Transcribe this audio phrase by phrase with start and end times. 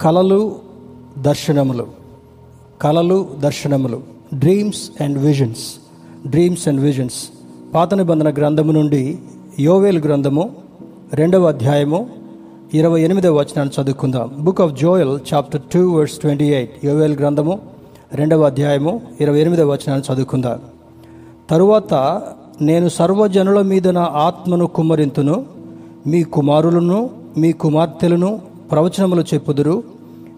[0.00, 0.54] కలలు
[1.18, 1.86] దర్శనములు.
[2.82, 4.00] కలలు దర్శనములు.
[4.34, 5.74] Dreams and visions
[6.28, 7.28] dreams and visions
[7.74, 9.18] పాత నిబంధన గ్రంథము నుండి
[9.60, 10.56] యోవేల్ గ్రంథము
[11.12, 12.10] రెండవ అధ్యాయము
[12.74, 14.30] ఇరవై ఎనిమిదవ వచనాన్ని చదువుకుందాం.
[14.40, 17.60] Book of Joel chapter two verse twenty eight Joel గ్రంథము
[18.14, 20.60] రెండవ అధ్యాయము ఇరవై ఎనిమిదవ వచనాన్ని చదువుకుందాం.
[21.50, 22.22] తరువాత
[22.60, 25.46] నేను సర్వజనుల మీద నా ఆత్మను కుమ్మరింతును
[26.06, 29.82] మీ కుమారులను మీ కుమార్తెలను ప్రవచనములు చెప్పుదురు.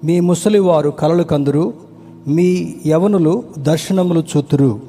[0.04, 1.74] మీ ముసలివారు కలలు కందురు.
[2.28, 4.80] మీ యవనులు దర్శనములు చూతురు.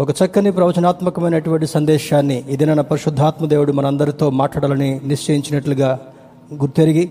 [0.00, 6.00] ఒక చక్కని ప్రవచనాత్మకమైనటువంటి సందేశాన్ని ఇదిన పరిశుద్ధాత్మ దేవుడు మనందరితో మాట్లాడాలని నిశ్చయించినట్లుగా
[6.54, 7.10] గుర్తెరిగి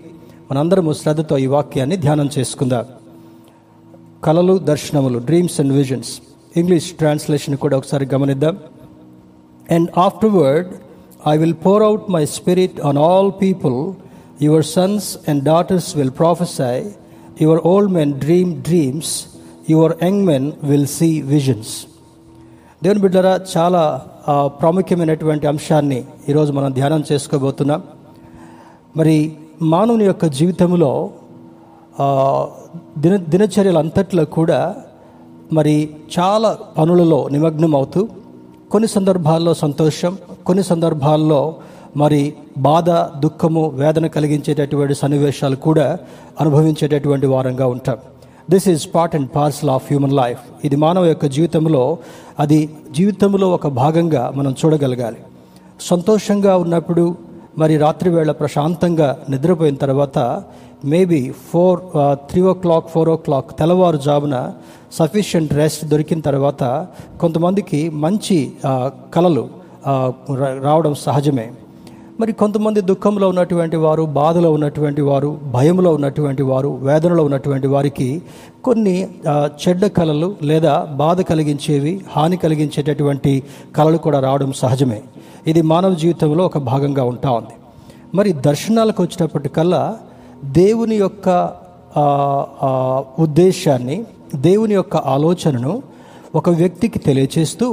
[0.50, 2.84] మనందరము శ్రద్ధతో ఈ వాక్యాన్ని ధ్యానం చేసుకుందాం.
[4.24, 6.20] కలలు దర్శనములు dreams and visions
[6.56, 8.58] English translation కూడా ఒకసారి గమనిద్దాం.
[9.70, 10.68] And afterward
[11.28, 14.09] I will pour out my spirit on all people
[14.42, 16.90] your sons and daughters will prophesy
[17.42, 19.24] your old men dream dreams
[19.70, 21.86] your young men will see visions
[22.82, 24.02] దేవుని బిడ్డరా చాలా
[24.46, 27.82] ప్రాముఖ్యమైనటువంటి అంశాన్ని ఈరోజు మనం ధ్యానం చేసుకోబోతున్నాం.
[28.96, 31.10] మరి మానవుని యొక్క జీవితంలో
[32.98, 34.74] దిన దిన దినచర్యలంతట్లో కూడా
[35.52, 38.08] మరి చాలా పనులలో నిమగ్నం అవుతూ
[38.70, 41.56] కొన్ని సందర్భాల్లో సంతోషం కొన్ని సందర్భాల్లో
[41.96, 45.98] మరి బాధ దుఃఖము వేదన కలిగించేటటువంటి సన్నివేశాలు కూడా
[46.40, 47.96] అనుభవించేటటువంటి వారంగా ఉంటాం.
[48.50, 51.98] This is part and parcel of human life ఇది మానవ యొక్క జీవితంలో
[52.38, 55.16] అది జీవితంలో ఒక భాగంగా మనం చూడగలగాలి.
[55.80, 57.14] సంతోషంగా ఉన్నప్పుడు
[57.58, 60.42] మరి రాత్రివేళ ప్రశాంతంగా నిద్రపోయిన తర్వాత
[60.84, 61.80] maybe four
[62.12, 64.52] three o'clock four o'clock తెల్లవారుజామున
[64.92, 66.86] సఫిషియంట్ రెస్ట్ దొరికిన తర్వాత
[67.20, 69.48] కొంతమందికి మంచి కళలు కలలు
[69.90, 71.50] uh, రా- రావడం సహజమే.
[72.20, 78.08] మరి కొంతమంది దుఃఖంలో ఉన్నటువంటి వారు బాధలో ఉన్నటువంటి వారు భయంలో ఉన్నటువంటి వారు వేదనలో ఉన్నటువంటి వారికి
[78.64, 78.94] కొన్ని
[79.62, 83.32] చెడ్డ కళలు లేదా బాధ కలిగించేవి హాని కలిగించేటటువంటి
[83.76, 85.00] కళలు కూడా రావడం సహజమే.
[85.46, 87.54] ఇది మానవ జీవితంలో ఒక భాగంగా ఉంటా ఉంది.
[88.14, 89.82] మరి దర్శనాలకు వచ్చేటప్పటికల్లా
[90.60, 91.28] దేవుని యొక్క
[93.22, 93.98] ఉద్దేశాన్ని
[94.48, 95.74] దేవుని యొక్క ఆలోచనను
[96.34, 97.66] ఒక వ్యక్తికి తెలియచేస్తూ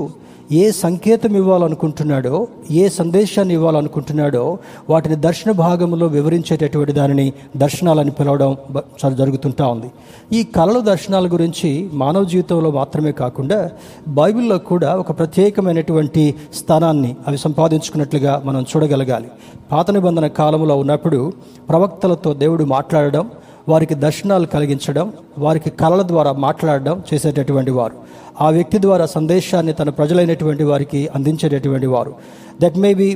[0.52, 4.58] ఏ సంకేతం ఇవ్వాలనుకుంటున్నాడో ఏ సందేశాన్ని ఇవ్వాలనుకుంటున్నాడో
[4.90, 9.92] వాటిని దర్శన భాగంలో వివరించేటటువంటి దానిని దర్శనాలని పిలవడం చాలా జరుగుతుంటా ఉంది.
[10.38, 13.70] ఈ కళలు దర్శనాల గురించి మానవ జీవితంలో మాత్రమే కాకుండా
[14.08, 19.28] బైబిల్లో కూడా ఒక ప్రత్యేకమైనటువంటి స్థానాన్ని అవి సంపాదించుకున్నట్లుగా మనం చూడగలగాలి.
[19.72, 21.34] పాత నిబంధన కాలంలో ఉన్నప్పుడు
[21.70, 23.30] ప్రవక్తలతో దేవుడు మాట్లాడడం
[23.68, 25.08] వారికి దర్శనాలు కలిగించడం
[25.46, 27.96] వారికి కళల ద్వారా మాట్లాడడం చేసేటటువంటి వారు.
[28.42, 32.12] ఆ వ్యక్తి ద్వారా సందేశాన్ని తన ప్రజలైనటువంటి వారికి అందించేటటువంటి వారు.
[32.62, 33.08] That may be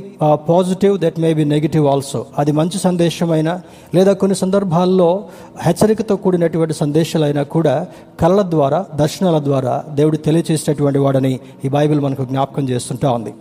[0.50, 3.54] positive that may be negative also అది మంచి సందేశమైనా
[3.94, 5.10] లేదా కొన్ని సందర్భాల్లో
[5.66, 7.74] హెచ్చరికతో కూడినటువంటి సందేశాలైనా కూడా
[8.20, 11.34] కళల ద్వారా దర్శనాల ద్వారా దేవుడు తెలియచేసేటటువంటి వాడని
[11.64, 13.34] ఈ బైబిల్ మనకు జ్ఞాపకం చేస్తుంటా ఉంది.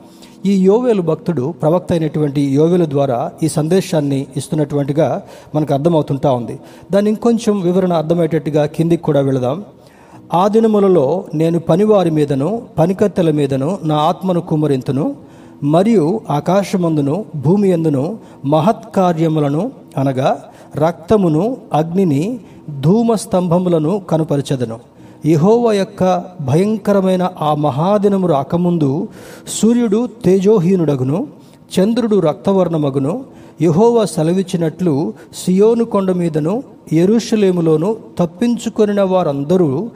[0.45, 5.21] ఈ యోవేలు భక్తుడు ప్రవక్త అయినటువంటి యోవేలు ద్వారా ఈ సందేశాన్ని ఇస్తున్నటువంటిగా
[5.55, 6.59] మనకు అర్థమవుతుంటా ఉంది.
[6.91, 9.63] దాన్ని ఇంకొంచెం వివరణ అర్థమయ్యేటట్టుగా కిందికి కూడా వెళదాం.
[10.33, 15.15] ఆ దినములలో నేను పనివారి మీదను పనికత్తెల మీదను నా ఆత్మను కుమరింతును
[15.63, 20.29] మరియు ఆకాశమందును భూమి ఎందును మహత్కార్యములను అనగా
[20.75, 22.39] రక్తమును అగ్నిని
[22.81, 24.79] ధూమ స్తంభములను కనుపరచెదను.
[25.25, 29.07] యహోవ యొక్క భయంకరమైన ఆ మహాదినము రాకముందు
[29.61, 31.27] సూర్యుడు తేజోహీనుడగును
[31.79, 33.23] చంద్రుడు రక్తవర్ణమగును
[33.61, 35.13] యహోవ సెలవిచ్చినట్లు
[35.45, 39.89] సియోను కొండ మీదను ఎరుషలేములోను తప్పించుకొనిన వారందరూ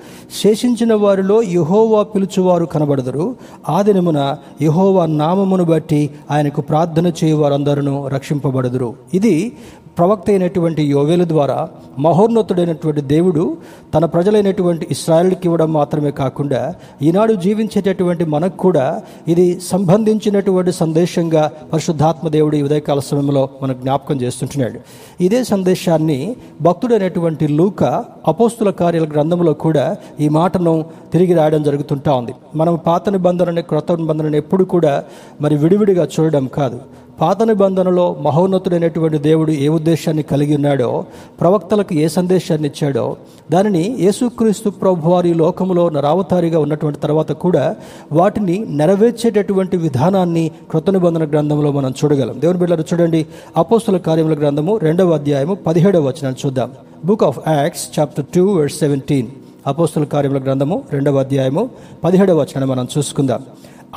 [0.43, 3.35] శేషించిన వారిలో యహోవా పిలుచువారు కనబడదరు.
[3.69, 8.93] ఆ దినమున యహోవా నామమును బట్టి ఆయనకు ప్రార్థన చేయు వారందరూ రక్షింపబడదురు.
[9.13, 9.51] ఇది
[9.97, 11.57] ప్రవక్త అయినటువంటి యోవేలు ద్వారా
[11.99, 13.57] మహోన్నతుడైనటువంటి దేవుడు
[13.93, 22.55] తన ప్రజలైనటువంటి ఇస్రాయల్కి ఇవ్వడం మాత్రమే కాకుండా ఈనాడు జీవించేటటువంటి మనకు కూడా ఇది సంబంధించినటువంటి సందేశంగా పరిశుద్ధాత్మ దేవుడు
[22.55, 24.79] ఈ ఉదయకాల సమయంలో మనకు జ్ఞాపకం చేస్తుంటున్నాడు.
[25.23, 27.83] ఇదే సందేశాన్ని భక్తుడైనటువంటి లూక
[28.27, 32.35] అపోస్తుల కార్యాల గ్రంథంలో కూడా ఈ మాటను తిరిగి రాయడం జరుగుతుంటా ఉంది.
[32.55, 35.03] మనం పాత నిబంధనని క్రొత్త నిబంధనని ఎప్పుడు కూడా
[35.41, 36.79] మరి విడివిడిగా చూడడం కాదు.
[37.21, 41.05] పాత నిబంధనలో మహోన్నతుడైనటువంటి దేవుడు ఏ ఉద్దేశాన్ని కలిగి ఉన్నాడో
[41.41, 43.17] ప్రవక్తలకు ఏ సందేశాన్ని ఇచ్చాడో
[43.51, 47.75] దానిని యేసుక్రీస్తు ప్రభు వారి లోకంలో నరావతారిగా ఉన్నటువంటి తర్వాత కూడా
[48.11, 52.41] వాటిని నెరవేర్చేటటువంటి విధానాన్ని కృత నిబంధన గ్రంథంలో మనం చూడగలం.
[52.41, 53.25] దేవుని బిడ్డలు చూడండి.
[53.57, 56.71] అపోస్తుల కార్యముల గ్రంథము రెండవ అధ్యాయము పదిహేడవ వచనాన్ని చూద్దాం.
[57.05, 59.27] Book of Acts chapter two verse seventeen
[59.67, 61.69] అపోస్తుల కార్యముల గ్రంథము రెండవ అధ్యాయము
[62.03, 63.43] పదిహేడవ వచనం మనం చూసుకుందాం.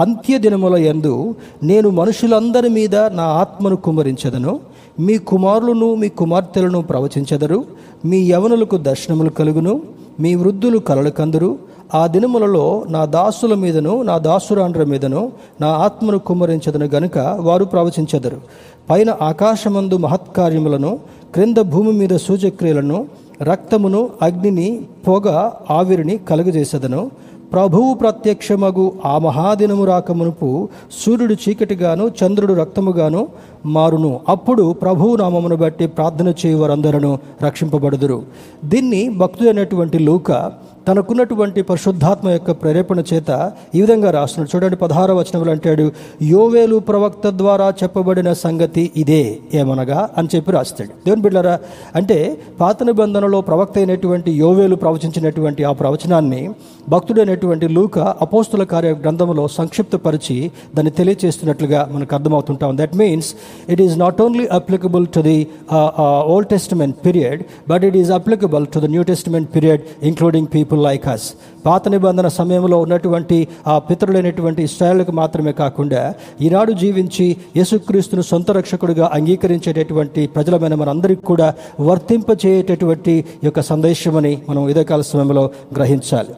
[0.01, 4.61] అంత్య దినముల యందు నేను మనుషులందరి మీద నా ఆత్మను కుమరించదను
[5.01, 7.65] మీ కుమారులను మీ కుమార్తెలను ప్రవచించెదరు.
[8.05, 9.83] మీ యవనులకు దర్శనములు కలుగును.
[10.21, 11.59] మీ వృద్ధులు కలలు కందురు.
[11.95, 18.41] ఆ దినములలో నా దాసుల మీదను నా దాసురాండ్ర మీదను నా ఆత్మను కుమ్మరించదను గనుక వారు ప్రవచించెదరు.
[18.91, 20.99] పైన ఆకాశమందు మహత్కార్యములను
[21.35, 23.07] క్రింద భూమి మీద సూచక్రియలను
[23.43, 27.11] రక్తమును అగ్నిని పొగ ఆవిరిని కలుగజేసెదను.
[27.53, 30.49] ప్రభువు ప్రత్యక్షమగు ఆ మహాదినము రాకమునుపు
[30.99, 33.23] సూర్యుడు చీకటిగాను చంద్రుడు రక్తముగాను
[33.69, 34.21] మారును.
[34.29, 38.23] అప్పుడు ప్రభువు నామమును బట్టి ప్రార్థన చేయు వారందరూ రక్షింపబడుదురు.
[38.65, 40.53] దీన్ని భక్తుడైనటువంటి లూక
[40.89, 44.57] తనకున్నటువంటి పరిశుద్ధాత్మ యొక్క ప్రేరేపణ చేత ఈ విధంగా రాస్తున్నాడు.
[44.57, 45.93] చూడండి పదహార వచనంలో అంటాడు
[46.23, 50.09] యోవేలు ప్రవక్త ద్వారా చెప్పబడిన సంగతి ఇదే ఏమనగా?
[50.19, 50.89] అని చెప్పి రాస్తాడు.
[50.89, 51.59] దేవుని బిడ్డరా
[51.95, 56.51] అంటే పాత నిబంధనలో ప్రవక్త అయినటువంటి యోవేలు ప్రవచించినటువంటి ఆ ప్రవచనాన్ని
[56.89, 63.35] భక్తుడైనటువంటి లూక అపోస్తుల కార్య గ్రంథంలో సంక్షిప్తపరిచి దాన్ని తెలియచేస్తున్నట్లుగా మనకు అర్థమవుతుంటాం that means
[63.71, 65.47] it is not only applicable to the
[66.27, 71.09] old testament period but it is applicable to the new testament period including people like
[71.09, 71.35] us
[71.67, 80.27] పాత నిబంధన సమయంలో ఉన్నటువంటి ఆ పితరులైనటువంటి ఇస్రాయలకు మాత్రమే కాకుండా ఈనాడు జీవించి యేసుక్రీస్తును సొంత రక్షకుడిగా అంగీకరించేటటువంటి
[80.27, 86.35] ప్రజలమైన మనందరికీ కూడా వర్తింపచేయేటటువంటి యొక్క సందేశమని మనం ఇదకాల సమయంలో గ్రహించాలి.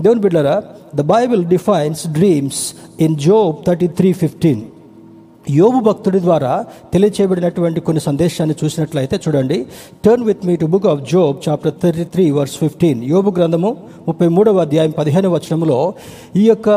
[0.00, 0.62] దేవుని బిడ్డరా
[0.94, 4.62] the Bible defines dreams in Job thirty three fifteen
[5.50, 9.66] యోబు భక్తుడి ద్వారా తెలియచేయబడినటువంటి కొన్ని సందేశాన్ని చూసినట్లయితే చూడండి.
[10.04, 13.76] Turn with me to book of Job chapter thirty three verse fifteen యోబు గ్రంథము
[14.08, 15.94] ముప్పై మూడవ అధ్యాయం పదిహేను వచనంలో
[16.36, 16.70] ఈ యొక్క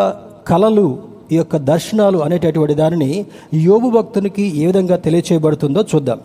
[0.47, 0.99] కళలు
[1.31, 6.19] ఈ యొక్క దర్శనాలు అనేటటువంటి దానిని యోబు భక్తునికి ఏ విధంగా తెలియచేయబడుతుందో చూద్దాం.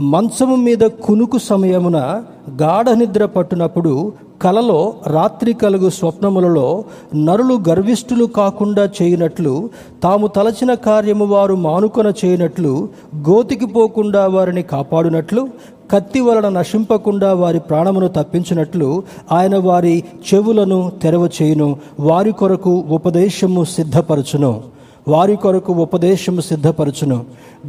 [0.00, 2.24] మంచము మీద కునుకు సమయమున
[2.62, 6.84] గాఢ నిద్ర పట్టునప్పుడు కలలో రాత్రి కలుగు స్వప్నములలో
[7.16, 9.70] నరులు గర్విష్ఠులు కాకుండా చేయనట్లు
[10.02, 15.48] తాము తలచిన కార్యము వారు మానుకొన చేయనట్లు గోతికి పోకుండా వారిని కాపాడునట్లు
[15.90, 19.02] కత్తి వలన నశింపకుండా వారి ప్రాణమును తప్పించినట్లు
[19.32, 20.04] ఆయన వారి
[20.34, 21.76] చెవులను తెరవ చేయును.
[22.00, 24.62] వారి కొరకు ఉపదేశము సిద్ధపరచును.
[25.08, 27.24] వారి కొరకు ఉపదేశము సిద్ధపరచును.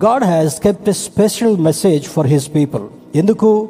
[0.05, 2.83] God has kept a special message for his people.
[3.15, 3.69] ఎందుకు?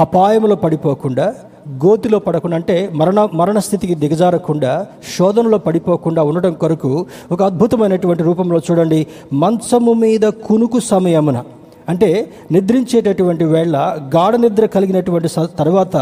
[0.00, 1.34] అపాయములో పడిపోకుండా
[1.68, 9.06] గోతిలో పడకుండా అంటే మరణ మరణ స్థితికి దిగజారకుండా శోధనలో పడిపోకుండా ఉండడం కొరకు ఒక అద్భుతమైనటువంటి రూపంలో చూడండి.
[9.32, 11.44] మంచము మీద కునుకు సమయమున
[11.88, 13.76] అంటే నిద్రించేటటువంటి వేళ
[14.16, 15.28] గాఢ నిద్ర కలిగినటువంటి
[15.58, 15.96] తర్వాత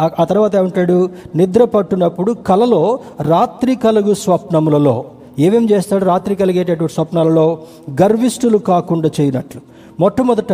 [0.00, 1.10] ఆ- ఆ తర్వాత ఏమంటాడు?
[1.36, 5.04] నిద్ర పట్టునప్పుడు కలలో రాత్రి కలుగు స్వప్నములలో.
[5.38, 6.04] ఏమేం చేస్తాడు?
[6.04, 7.58] రాత్రి కలిగేటటువంటి స్వప్నాలలో
[8.02, 9.77] గర్విష్ఠులు కాకుండా చేయనట్లు.
[10.00, 10.52] మొట్టమొదట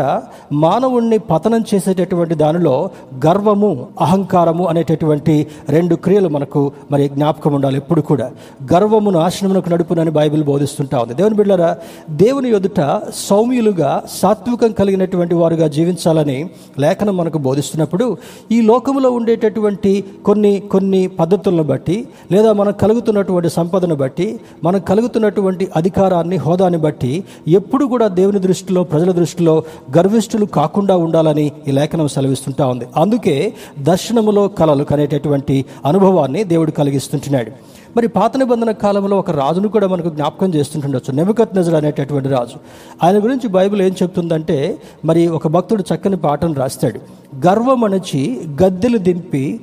[0.52, 2.90] మానవుణ్ణి పతనం చేసేటటువంటి దానిలో
[3.26, 8.30] గర్వము అహంకారము అనేటటువంటి రెండు క్రియలు మనకు మరి జ్ఞాపకం ఉండాలి ఎప్పుడు కూడా.
[8.72, 11.14] గర్వము నాశనమునకు నడుపునని బైబిల్ బోధిస్తుంటా ఉంది.
[11.14, 11.76] దేవుని బిళ్ళరా
[12.10, 18.16] దేవుని ఎదుట సౌమ్యులుగా సాత్వికం కలిగినటువంటి వారుగా జీవించాలని లేఖనం మనకు బోధిస్తున్నప్పుడు
[18.52, 26.36] ఈ లోకంలో ఉండేటటువంటి కొన్ని కొన్ని పద్ధతులను బట్టి లేదా మనకు కలుగుతున్నటువంటి సంపదను బట్టి మనకు కలుగుతున్నటువంటి అధికారాన్ని
[26.36, 29.32] హోదాని బట్టి ఎప్పుడు కూడా దేవుని దృష్టిలో ప్రజల దృష్టిలో
[29.96, 32.84] గర్విష్ఠులు కాకుండా ఉండాలని ఈ లేఖనం సెలవిస్తుంటా ఉంది.
[32.96, 37.50] అందుకే దర్శనములో కలలు కనేటటువంటి అనుభవాన్ని దేవుడు కలిగిస్తుంటున్నాడు.
[37.96, 41.12] మరి పాత నిబంధన కాలంలో ఒక రాజును కూడా మనకు జ్ఞాపకం చేస్తుంటుండొచ్చు.
[41.16, 42.58] నెమకత్ నజర్ అనేటటువంటి రాజు.
[43.02, 47.00] ఆయన గురించి బైబిల్ ఏం చెప్తుందంటే మరి ఒక భక్తుడు చక్కని పాటను రాస్తాడు.
[47.46, 48.22] గర్వం అణచి
[48.62, 49.60] గద్దెలు దింపి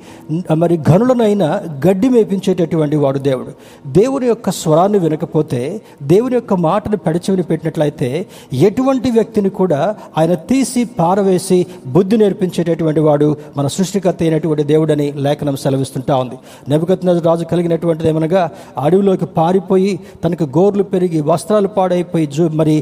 [0.56, 1.44] మరి ఘనులనైన
[1.88, 3.52] గడ్డి మేపించేటటువంటి వాడు దేవుడు.
[3.92, 11.66] దేవుని యొక్క స్వరాన్ని వినకపోతే దేవుని యొక్క మాటను పెడచెవిని పెట్టినట్లయితే ఎటువంటి వ్యక్తిని కూడా ఆయన తీసి పారవేసి
[11.86, 16.38] బుద్ధి నేర్పించేటటువంటి వాడు మన సృష్టికర్త అయినటువంటి దేవుడని లేఖనం సెలవిస్తుంటా ఉంది.
[16.68, 18.42] నెబద్ రాజు కలిగినటువంటిది ఏమనగా
[18.78, 19.92] అడవిలోకి పారిపోయి
[20.24, 22.74] తనకు గోర్లు పెరిగి వస్త్రాలు పాడైపోయి జూ మరి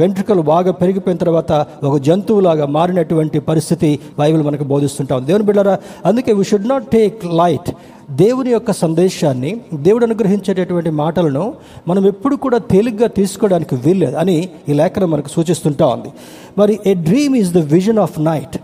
[0.00, 1.52] వెంట్రుకలు బాగా పెరిగిపోయిన తర్వాత
[1.84, 7.70] ఒక జంతువులాగా మారినటువంటి పరిస్థితి బైబిల్ మనకు బోధిస్తుంటాం దేవుని బిడ్డరా అందుకే we should not take light
[8.16, 11.44] దేవుని యొక్క సందేశాన్ని దేవుడు అనుగ్రహించేటటువంటి మాటలను
[11.88, 14.36] మనం ఎప్పుడు కూడా తేలిగ్గా తీసుకోవడానికి వీల్లేదు అని
[14.68, 16.10] ఈ లేఖనం మనకు సూచిస్తుంటా ఉంది.
[16.58, 18.56] మరి a dream is the vision of night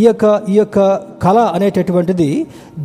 [0.00, 0.78] ఈ యొక్క ఈ యొక్క
[1.24, 2.28] కళ అనేటటువంటిది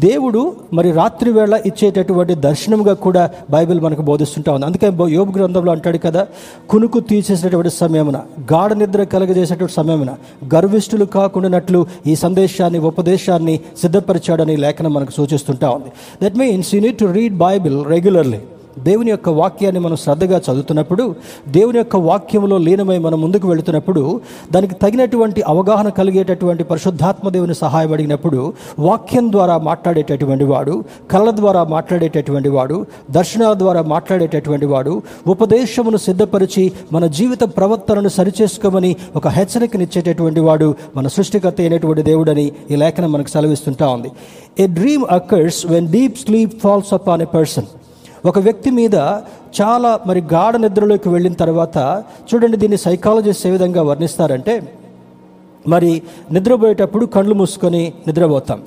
[0.05, 0.41] దేవుడు
[0.77, 3.23] మరి రాత్రి వేళ ఇచ్చేటటువంటి దర్శనముగా కూడా
[3.55, 4.65] బైబిల్ మనకు బోధిస్తుంటా ఉంది.
[4.69, 6.23] అందుకే యోగ గ్రంథంలో అంటాడు కదా
[6.71, 8.17] కునుకు తీసేసినటువంటి సమయమున
[8.53, 10.13] గాఢ నిద్ర కలగజేసేటువంటి సమయమున
[10.53, 15.91] గర్విష్ఠులు కాకుండానట్లు ఈ సందేశాన్ని ఉపదేశాన్ని సిద్ధపరిచాడని లేఖనం మనకు సూచిస్తుంటా ఉంది.
[16.23, 18.41] That means you need to read Bible regularly
[18.79, 21.15] దేవుని యొక్క వాక్యాన్ని మనం శ్రద్ధగా చదువుతున్నప్పుడు
[21.47, 29.31] దేవుని యొక్క వాక్యంలో లీనమై మనం ముందుకు వెళుతున్నప్పుడు దానికి తగినటువంటి అవగాహన కలిగేటటువంటి పరిశుద్ధాత్మ దేవుని సహాయపడినప్పుడు వాక్యం
[29.31, 37.39] ద్వారా మాట్లాడేటటువంటి వాడు కళ్ళ ద్వారా మాట్లాడేటటువంటి వాడు దర్శనాల ద్వారా మాట్లాడేటటువంటి వాడు ఉపదేశమును సిద్ధపరిచి మన జీవిత
[37.43, 44.11] ప్రవర్తనను సరిచేసుకోమని ఒక హెచ్చరికనిచ్చేటటువంటి వాడు మన సృష్టికర్త అయినటువంటి దేవుడని ఈ లేఖనం మనకు సెలవిస్తుంటా ఉంది.
[44.59, 47.65] A dream occurs when deep sleep falls upon a person
[48.25, 48.95] ఒక వ్యక్తి మీద
[49.59, 51.77] చాలా మరి గాఢ నిద్రలోకి వెళ్ళిన తర్వాత
[52.29, 54.53] చూడండి దీన్ని సైకాలజిస్ట్ ఏ విధంగా వర్ణిస్తారంటే
[55.67, 55.91] మరి
[56.31, 58.59] నిద్రపోయేటప్పుడు కళ్ళు మూసుకొని నిద్రపోతాం.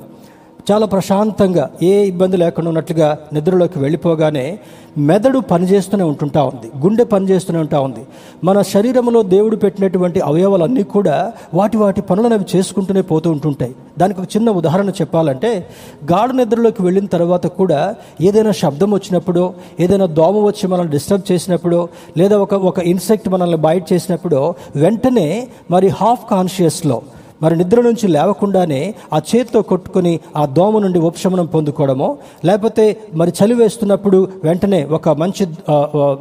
[0.71, 4.59] చాలా ప్రశాంతంగా ఏ ఇబ్బంది లేకుండా ఉన్నట్లుగా నిద్రలోకి వెళ్ళిపోగానే
[4.97, 8.03] మెదడు పనిచేస్తూనే ఉంటుంటా ఉంది గుండె పనిచేస్తూనే ఉంటా ఉంది.
[8.43, 13.75] మన శరీరంలో దేవుడు పెట్టినటువంటి అవయవాలన్నీ కూడా వాటి వాటి పనులను అవి చేసుకుంటూనే పోతూ ఉంటుంటాయి.
[13.97, 15.67] దానికి ఒక చిన్న ఉదాహరణ చెప్పాలంటే
[16.11, 22.37] గాఢ నిద్రలోకి వెళ్ళిన తర్వాత కూడా ఏదైనా శబ్దం వచ్చినప్పుడో ఏదైనా దోమ వచ్చి మనల్ని డిస్టర్బ్ చేసినప్పుడో లేదా
[22.37, 27.01] ఒక ఒక ఇన్సెక్ట్ మనల్ని బయట చేసినప్పుడో వెంటనే మరి హాఫ్ కాన్షియస్లో
[27.41, 28.81] మరి నిద్ర నుంచి లేవకుండానే
[29.13, 32.09] ఆ చేతితో కొట్టుకుని ఆ దోమ నుండి ఉపశమనం పొందుకోవడమో
[32.45, 35.43] లేకపోతే మరి చలి వేస్తున్నప్పుడు వెంటనే ఒక మంచి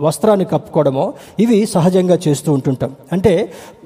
[0.06, 1.06] వస్త్రాన్ని కప్పుకోవడమో
[1.40, 2.90] ఇవి సహజంగా చేస్తూ ఉంటుంటాం.
[3.12, 3.34] అంటే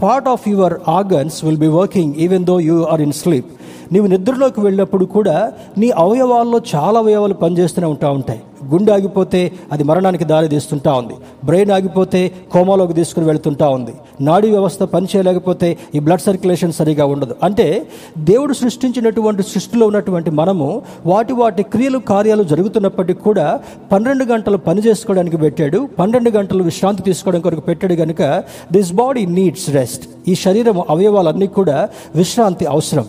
[0.02, 3.50] part of your organs will be working even though you are in sleep
[3.92, 8.40] నీవు నిద్రలోకి వెళ్ళినప్పుడు కూడా నీ అవయవాల్లో చాలా అవయవాలు పనిచేస్తూనే ఉంటా ఉంటాయి.
[8.66, 11.14] గుండె ఆగిపోతే అది మరణానికి దారి తీస్తుంటా ఉంది.
[11.44, 13.94] బ్రెయిన్ ఆగిపోతే కోమాలోకి తీసుకుని వెళ్తుంటా ఉంది.
[14.20, 17.35] నాడీ వ్యవస్థ పనిచేయలేకపోతే ఈ బ్లడ్ సర్క్యులేషన్ సరిగా ఉండదు.
[17.42, 17.87] అంటే
[18.18, 23.61] దేవుడు సృష్టించినటువంటి సృష్టిలో ఉన్నటువంటి మనము వాటి వాటి క్రియలు కార్యాలు జరుగుతున్నప్పటికీ కూడా
[23.92, 25.88] పన్నెండు గంటలు పని చేసుకోవడానికి పెట్టాడు.
[25.99, 30.09] పన్నెండు గంటలు విశ్రాంతి తీసుకోవడం కొరకు పెట్టాడు కనుక దిస్ బాడీ నీడ్స్ రెస్ట్.
[30.28, 33.04] ఈ శరీరం అవయవాలన్నీ కూడా విశ్రాంతి అవసరం.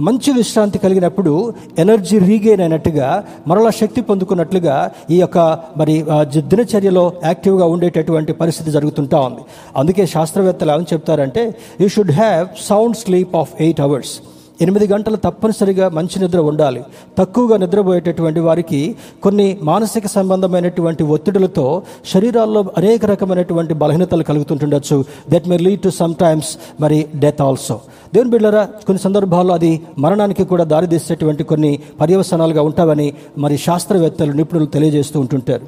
[0.00, 5.38] మంచి విశ్రాంతి కలిగినప్పుడు ఎనర్జీ రీగెయిన్ అయినట్టుగా మరలా శక్తి పొందుకున్నట్లుగా ఈ యొక్క
[5.76, 6.04] మరి
[6.36, 9.40] దినచర్యలో యాక్టివ్గా ఉండేటటువంటి పరిస్థితి జరుగుతుంటా ఉంది.
[9.76, 14.20] అందుకే శాస్త్రవేత్తలు ఏమని చెప్తారంటే you should have sound sleep of eight hours
[14.60, 16.82] ఎనిమిది గంటలు తప్పనిసరిగా మంచి నిద్ర ఉండాలి.
[17.18, 21.82] తక్కువగా నిద్రపోయేటటువంటి వారికి కొన్ని మానసిక సంబంధమైనటువంటి ఒత్తిడులతో
[22.12, 25.04] శరీరాల్లో అనేక రకమైనటువంటి బలహీనతలు కలుగుతుంటుండొచ్చు.
[25.30, 27.80] That may lead to sometimes మరి డెత్ ఆల్సో
[28.14, 35.20] దేవుని బిడ్డరా కొన్ని సందర్భాల్లో అది మరణానికి కూడా దారితీసేటువంటి కొన్ని పర్యవసనాలుగా ఉంటావని మరి శాస్త్రవేత్తలు నిపుణులు తెలియజేస్తూ
[35.20, 35.66] ఉంటుంటారు.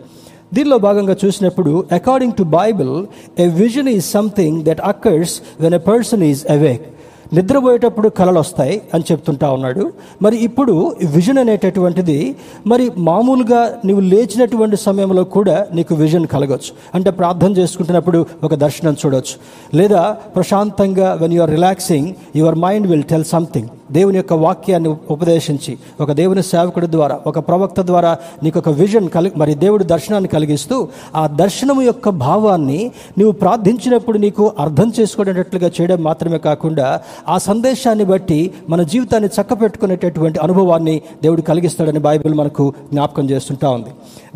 [0.54, 3.06] దీనిలో భాగంగా చూసినప్పుడు according to Bible
[3.38, 6.97] a vision is something that occurs when a person is awake
[7.32, 9.92] నిద్రపోయేటప్పుడు కళలు వస్తాయి అని చెప్తుంటా ఉన్నాడు.
[10.22, 17.52] మరి ఇప్పుడు విజన్ అనేటటువంటిది మరి మామూలుగా నీవు లేచినటువంటి సమయంలో కూడా నీకు విజన్ కలగవచ్చు అంటే ప్రార్థన
[17.52, 19.36] చేసుకుంటున్నప్పుడు ఒక దర్శనం చూడవచ్చు
[19.74, 25.78] లేదా ప్రశాంతంగా when you are relaxing your mind will tell something దేవుని యొక్క వాక్యాన్ని ఉపదేశించి
[26.00, 30.88] ఒక దేవుని సేవకుడి ద్వారా ఒక ప్రవక్త ద్వారా నీకు ఒక విజన్ కలి మరి దేవుడి దర్శనాన్ని కలిగిస్తూ
[31.16, 32.80] ఆ దర్శనము యొక్క భావాన్ని
[33.18, 41.02] నీవు ప్రార్థించినప్పుడు నీకు అర్థం చేసుకునేటట్లుగా చేయడం మాత్రమే కాకుండా ఆ సందేశాన్ని బట్టి మన జీవితాన్ని చక్కపెట్టుకునేటటువంటి అనుభవాన్ని
[41.22, 43.90] దేవుడు కలిగిస్తాడని బైబిల్ మనకు జ్ఞాపకం చేస్తుంటా ఉంది.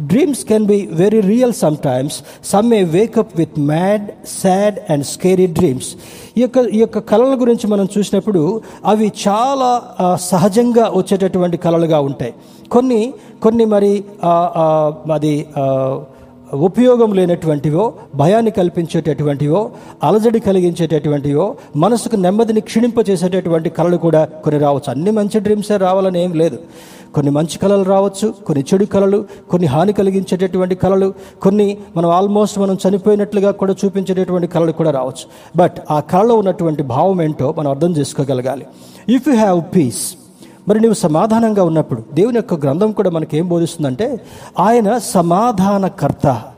[0.07, 4.11] Dreams can be very real sometimes some may wake up with mad
[4.43, 5.87] sad and scary dreams
[6.39, 9.83] ఈ యొక్క ఈ యొక్క కళల గురించి మనం చూసినప్పుడు అవి చాలా
[10.15, 12.35] సహజంగా వచ్చేటటువంటి కళలుగా ఉంటాయి.
[12.71, 14.05] కొన్ని కొన్ని మరి
[15.13, 15.47] అది
[16.53, 19.71] ఉపయోగం లేనటువంటివో భయాన్ని కల్పించేటటువంటివో
[20.03, 24.91] అలజడి కలిగించేటటువంటివో మనసుకు నెమ్మదిని క్షీణింపచేసేటటువంటి కళలు కూడా కొన్ని రావచ్చు.
[24.91, 26.59] అన్ని మంచి డ్రీమ్సే రావాలని ఏం లేదు.
[27.15, 32.79] కొన్ని మంచి కళలు రావచ్చు కొన్ని చెడు కళలు కొన్ని హాని కలిగించేటటువంటి కళలు కొన్ని మనం ఆల్మోస్ట్ మనం
[32.89, 35.25] చనిపోయినట్లుగా కూడా చూపించేటటువంటి కళలు కూడా రావచ్చు.
[35.57, 38.67] బట్ ఆ కళలో ఉన్నటువంటి భావం ఏంటో మనం అర్థం చేసుకోగలగాలి.
[39.09, 40.15] ఇఫ్ యూ హ్యావ్ పీస్
[40.69, 44.21] మరి నువ్వు సమాధానంగా ఉన్నప్పుడు దేవుని యొక్క గ్రంథం కూడా మనకేం బోధిస్తుందంటే
[44.59, 46.52] ఆయన సమాధానకర్త.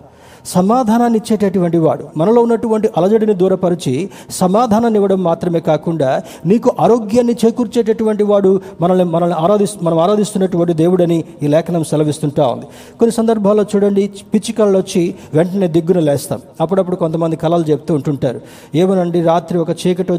[0.44, 2.04] సమాధానాన్ని ఇచ్చేటటువంటి వాడు.
[2.16, 3.94] మనలో ఉన్నటువంటి అలజడిని దూరపరిచి
[4.30, 6.10] సమాధానాన్ని ఇవ్వడం మాత్రమే కాకుండా
[6.46, 12.66] నీకు ఆరోగ్యాన్ని చేకూర్చేటటువంటి వాడు మనల్ని మనల్ని ఆరాధి మనం ఆరాధిస్తున్నటువంటి దేవుడని ఈ లేఖనం సెలవిస్తుంటా ఉంది.
[12.98, 16.40] కొన్ని సందర్భాల్లో చూడండి పిచ్చి కళ్ళు వచ్చి వెంటనే దిగ్గున లేస్తాం.
[16.60, 18.40] అప్పుడప్పుడు కొంతమంది కళలు చెప్తూ ఉంటుంటారు.
[18.74, 20.12] ఏమనండి రాత్రి ఒక చీకటి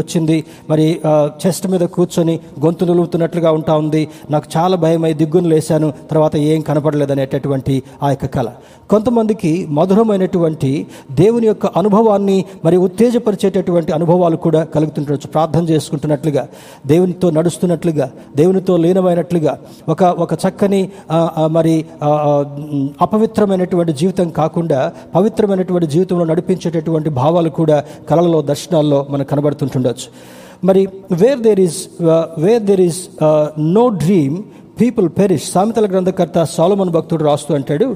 [0.00, 0.44] వచ్చింది.
[0.70, 1.00] మరి
[1.46, 4.08] చెస్ట్ మీద కూర్చొని గొంతు నిలుగుతున్నట్లుగా ఉంటా ఉంది.
[4.30, 5.92] నాకు చాలా భయమై దిగ్గును లేశాను.
[6.10, 8.48] తర్వాత ఏం కనపడలేదు అనేటటువంటి ఆ యొక్క కళ
[8.90, 10.70] కొంతమందికి మధురమైనటువంటి
[11.20, 15.28] దేవుని యొక్క అనుభవాన్ని మరి ఉత్తేజపరిచేటటువంటి అనుభవాలు కూడా కలుగుతుండొచ్చు.
[15.34, 16.44] ప్రార్థన చేసుకుంటున్నట్లుగా
[16.92, 18.06] దేవునితో నడుస్తున్నట్లుగా
[18.36, 19.54] దేవునితో లీనమైనట్లుగా
[19.88, 20.82] ఒక ఒక చక్కని
[21.56, 21.74] మరి
[23.06, 24.80] అపవిత్రమైనటువంటి జీవితం కాకుండా
[25.14, 27.78] పవిత్రమైనటువంటి జీవితంలో నడిపించేటటువంటి భావాలు కూడా
[28.10, 30.08] కళలలో దర్శనాల్లో మనకు కనబడుతుంటుండొచ్చు.
[30.68, 30.80] మరి
[31.20, 31.80] where there is
[32.38, 33.00] where there is
[33.76, 34.36] no dream
[34.80, 37.86] people perish సామెతల గ్రంథకర్త సాలమన్ భక్తుడు రాస్తూ అంటాడు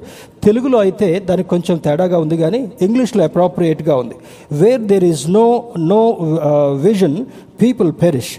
[0.44, 4.16] తెలుగులో అయితే దానికి కొంచెం తేడాగా ఉంది కానీ ఇంగ్లీష్లో అప్రాప్రియేట్గా ఉంది.
[4.60, 5.46] Where there is no
[5.92, 6.00] no
[6.86, 7.16] vision
[7.62, 8.32] people perish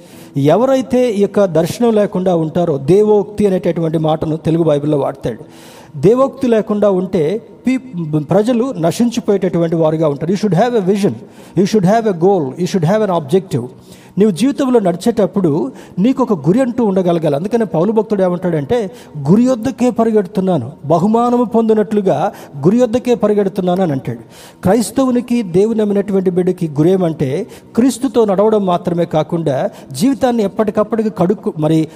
[0.53, 5.41] ఎవరైతే ఈ యొక్క దర్శనం లేకుండా ఉంటారో దేవోక్తి అనేటటువంటి మాటను తెలుగు బైబిల్లో వాడతాడు.
[6.05, 7.23] దేవోక్తి లేకుండా ఉంటే
[7.65, 7.73] పీ
[8.33, 10.29] ప్రజలు నశించిపోయేటటువంటి వారుగా ఉంటారు.
[10.33, 11.15] You should have a vision
[11.59, 13.65] you should have a goal you should have an objective
[14.17, 17.35] నీవు జీవితంలో నడిచేటప్పుడు నీకు ఒక గురి అంటూ ఉండగలగాలి.
[17.35, 18.91] అందుకనే పౌలు భక్తుడు ఏమంటాడంటే
[19.29, 20.71] గురి యొద్దకే పరిగెడుతున్నాను.
[20.85, 22.31] బహుమానము పొందినట్లుగా
[22.65, 24.19] గురి యొద్దకే పరిగెడుతున్నాను అని అంటాడు.
[24.61, 31.87] క్రైస్తవునికి దేవుని నమ్మినటువంటి బిడ్డకి గురేమంటే క్రీస్తుతో నడవడం మాత్రమే కాకుండా జీవితాన్ని ఎప్పటికప్పటికి కడుక్కు మరి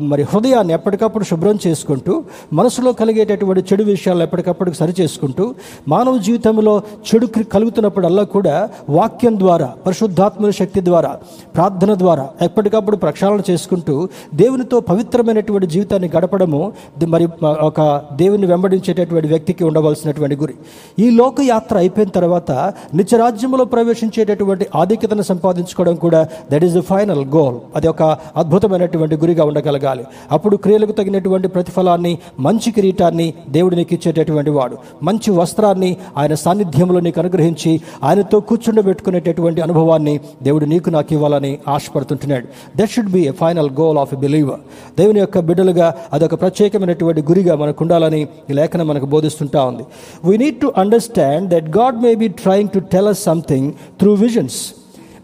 [0.00, 5.54] మరి హృదయాన్ని ఎప్పటికప్పుడు శుభ్రం చేసుకుంటూ మనసులో కలిగేటటువంటి చెడు విషయాలు ఎప్పటికప్పుడు సరి చేసుకుంటూ
[5.88, 8.56] మానవ జీవితంలో చెడు క్రి- కలుగుతున్నప్పుడల్లా కూడా
[8.88, 11.12] వాక్యం ద్వారా పరిశుద్ధాత్మక శక్తి ద్వారా
[11.56, 13.94] ప్రార్థన ద్వారా ఎప్పటికప్పుడు ప్రక్షాళన చేసుకుంటూ
[14.34, 16.60] దేవునితో పవిత్రమైనటువంటి జీవితాన్ని గడపడము
[17.08, 17.26] మరి
[17.68, 17.80] ఒక
[18.16, 20.54] దేవుని వెంబడించేటటువంటి వ్యక్తికి ఉండవలసినటువంటి గురి.
[20.98, 22.50] ఈ లోకయాత్ర అయిపోయిన తర్వాత
[22.94, 26.20] నిత్యరాజ్యంలో ప్రవేశించేటటువంటి ఆధిక్యతను సంపాదించుకోవడం కూడా
[26.52, 28.02] that is the final goal అది ఒక
[28.40, 30.04] అద్భుతమైనటువంటి గురిగా ఉండగలగాలి.
[30.32, 34.76] అప్పుడు క్రియలకు తగినటువంటి ప్రతిఫలాన్ని మంచి కిరీటాన్ని దేవుడు నీకు ఇచ్చేటటువంటి వాడు.
[35.02, 37.72] మంచి వస్త్రాన్ని ఆయన సాన్నిధ్యంలో నీకు అనుగ్రహించి
[38.04, 42.46] ఆయనతో కూర్చుండబెట్టుకునేటటువంటి అనుభవాన్ని దేవుడు నీకు నాకు ఇవ్వాలని ఆశపడుతుంటున్నాడు.
[42.78, 44.62] That should be a final goal of a believer
[44.98, 49.84] దేవుని యొక్క బిడ్డలుగా అదొక ప్రత్యేకమైనటువంటి గురిగా మనకు ఉండాలని ఈ లేఖనం మనకు బోధిస్తుంటా ఉంది.
[50.28, 53.68] We need to understand that God may be trying to tell us something
[54.00, 54.58] through visions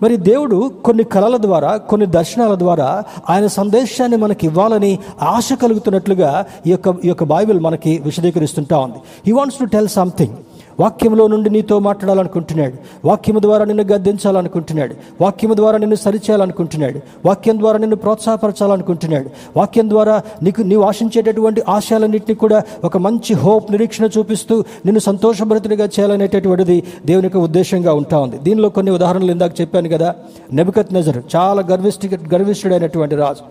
[0.02, 2.86] మరి దేవుడు కొన్ని కళల ద్వారా కొన్ని దర్శనాల ద్వారా
[3.30, 4.90] ఆయన సందేశాన్ని మనకి ఇవ్వాలని
[5.34, 6.30] ఆశ కలుగుతున్నట్లుగా
[6.66, 8.98] ఈ యొక్క ఈ యొక్క బైబిల్ మనకి విశదీకరిస్తుంటా ఉంది.
[9.26, 10.34] He wants to tell something
[10.80, 12.72] వాక్యంలో నుండి నీతో మాట్లాడాలనుకుంటున్నాడు.
[13.04, 14.94] వాక్యము ద్వారా నిన్ను గద్దించాలనుకుంటున్నాడు.
[15.20, 17.00] వాక్యము ద్వారా నిన్ను సరిచేయాలనుకుంటున్నాడు.
[17.26, 19.30] వాక్యం ద్వారా నిన్ను ప్రోత్సాహపరచాలనుకుంటున్నాడు.
[19.56, 26.82] వాక్యం ద్వారా నీకు నీవు ఆశించేటటువంటి ఆశయాలన్నింటినీ కూడా ఒక మంచి హోప్ నిరీక్షణ చూపిస్తూ నిన్ను సంతోషభరితుడిగా చేయాలనేటటువంటిది
[27.06, 28.38] దేవుని యొక్క ఉద్దేశంగా ఉంటా ఉంది.
[28.38, 30.14] దీనిలో కొన్ని ఉదాహరణలు ఇందాక చెప్పాను కదా.
[30.52, 33.44] నెబికత్ నజర్ చాలా గర్విష్టి గర్విష్ఠుడైనటువంటి రాజు.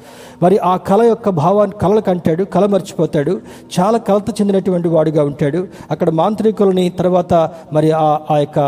[0.43, 3.41] మరి ఆ కళ యొక్క భావాన్ని కళలకు అంటాడు కళ మర్చిపోతాడు.
[3.79, 5.67] చాలా కలత చెందినటువంటి వాడుగా ఉంటాడు.
[5.91, 8.59] అక్కడ మాంత్రికులని తర్వాత తర్వాత మరి ఆ ఆ యొక్క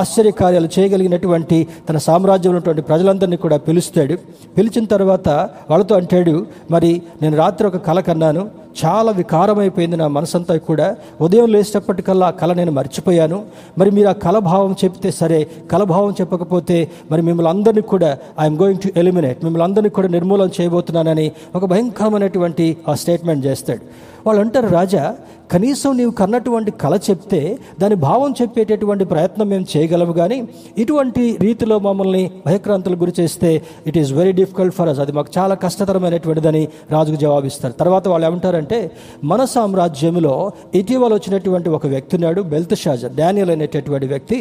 [0.00, 1.58] ఆశ్చర్యకార్యాలు చేయగలిగినటువంటి
[1.88, 4.14] తన సామ్రాజ్యంలో ఉన్నటువంటి ప్రజలందరినీ కూడా పిలుస్తాడు.
[4.56, 5.28] పిలిచిన తర్వాత
[5.70, 8.44] వాళ్ళతో అంటాడు మరి నేను రాత్రి ఒక కళ కన్నాను.
[8.84, 10.86] చాలా వికారమైపోయింది నా మనసంతా కూడా.
[11.20, 13.38] ఉదయం లేచేటప్పటికల్లా ఆ కళ నేను మర్చిపోయాను.
[13.78, 15.40] మరి మీరు ఆ కలభావం చెప్తే సరే.
[15.72, 16.78] కలభావం చెప్పకపోతే
[17.10, 22.66] మరి మిమ్మల్ని అందరినీ కూడా ఐఎమ్ గోయింగ్ టు ఎలిమినేట్ మిమ్మల్ని అందరినీ కూడా నిర్మూలన చేయబోతున్నానని ఒక భయంకరమైనటువంటి
[22.88, 23.84] ఆ స్టేట్మెంట్ చేస్తాడు.
[24.26, 25.04] వాళ్ళు అంటారు రాజా
[25.52, 27.40] కనీసం నీవు కన్నటువంటి కళ చెప్తే
[27.80, 30.38] దాని భావం చెప్పేటటువంటి ప్రయత్నం మేము చేయగలము కానీ
[30.78, 33.50] ఇటువంటి రీతిలో మమ్మల్ని భయక్రాంతులు గురి చేస్తే
[33.86, 37.72] it is very difficult for us అది మాకు చాలా కష్టతరమైనటువంటిదని రాజుకు జవాబిస్తారు.
[37.72, 38.78] తర్వాత వాళ్ళు ఏమంటారంటే
[39.24, 40.34] మన సామ్రాజ్యంలో
[40.74, 44.40] ఇటీవల వచ్చినటువంటి ఒక వ్యక్తి ఉన్నాడు బెల్త్ షాజర్ డానియల్ అనేటటువంటి వ్యక్తి.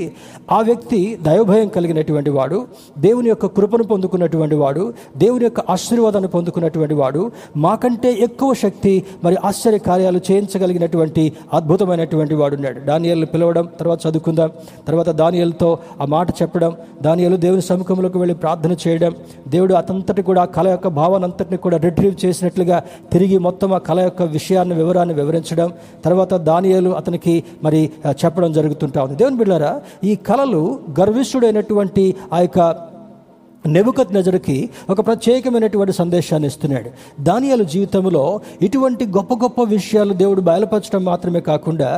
[0.52, 2.60] ఆ వ్యక్తి దైవభయం కలిగినటువంటి వాడు
[2.98, 4.86] దేవుని యొక్క కృపను పొందుకున్నటువంటి వాడు
[5.18, 7.24] దేవుని యొక్క ఆశీర్వాదాన్ని పొందుకున్నటువంటి వాడు.
[7.68, 12.80] మాకంటే ఎక్కువ శక్తి మరి ఆశ్చర్య కార్యాలు చేయించగలిగినటువంటి అద్భుతమైనటువంటి వాడున్నాడు.
[12.80, 14.50] ఉన్నాడు పిలవడం తర్వాత చదువుకుందాం
[14.88, 19.16] తర్వాత దానియలతో ఆ మాట చెప్పడం దానియలు దేవుని సముఖంలోకి వెళ్ళి ప్రార్థన చేయడం
[19.48, 24.24] దేవుడు అతంతటి కూడా ఆ కళ యొక్క భావనంతటిని కూడా రిట్రీవ్ చేసినట్లుగా తిరిగి మొత్తం ఆ కళ యొక్క
[24.24, 25.74] విషయాన్ని వివరాన్ని వివరించడం
[26.06, 29.16] తర్వాత దానియలు అతనికి మరి చెప్పడం జరుగుతుంటా ఉంది.
[29.16, 32.95] దేవుని బిళ్ళారా ఈ కళలు గర్విష్ఠుడైనటువంటి ఆ యొక్క
[33.68, 34.56] నెబుకత్ నజరుకి
[34.90, 36.90] ఒక ప్రత్యేకమైనటువంటి సందేశాన్ని ఇస్తున్నాడు.
[37.24, 38.24] దానియాల జీవితంలో
[38.62, 41.90] ఇటువంటి గొప్ప గొప్ప విషయాలు దేవుడు బయలుపరచడం మాత్రమే కాకుండా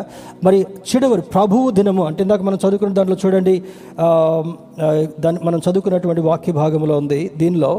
[0.43, 3.55] మరి చిడవరి ప్రభువు దినము అంటే ఇందాక మనం చదువుకున్న దాంట్లో చూడండి
[3.99, 7.21] దాని దాన్ని మనం చదువుకున్నటువంటి వాక్య భాగంలో ఉంది.
[7.37, 7.73] దీనిలో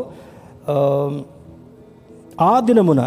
[2.41, 3.03] ఆ దినమున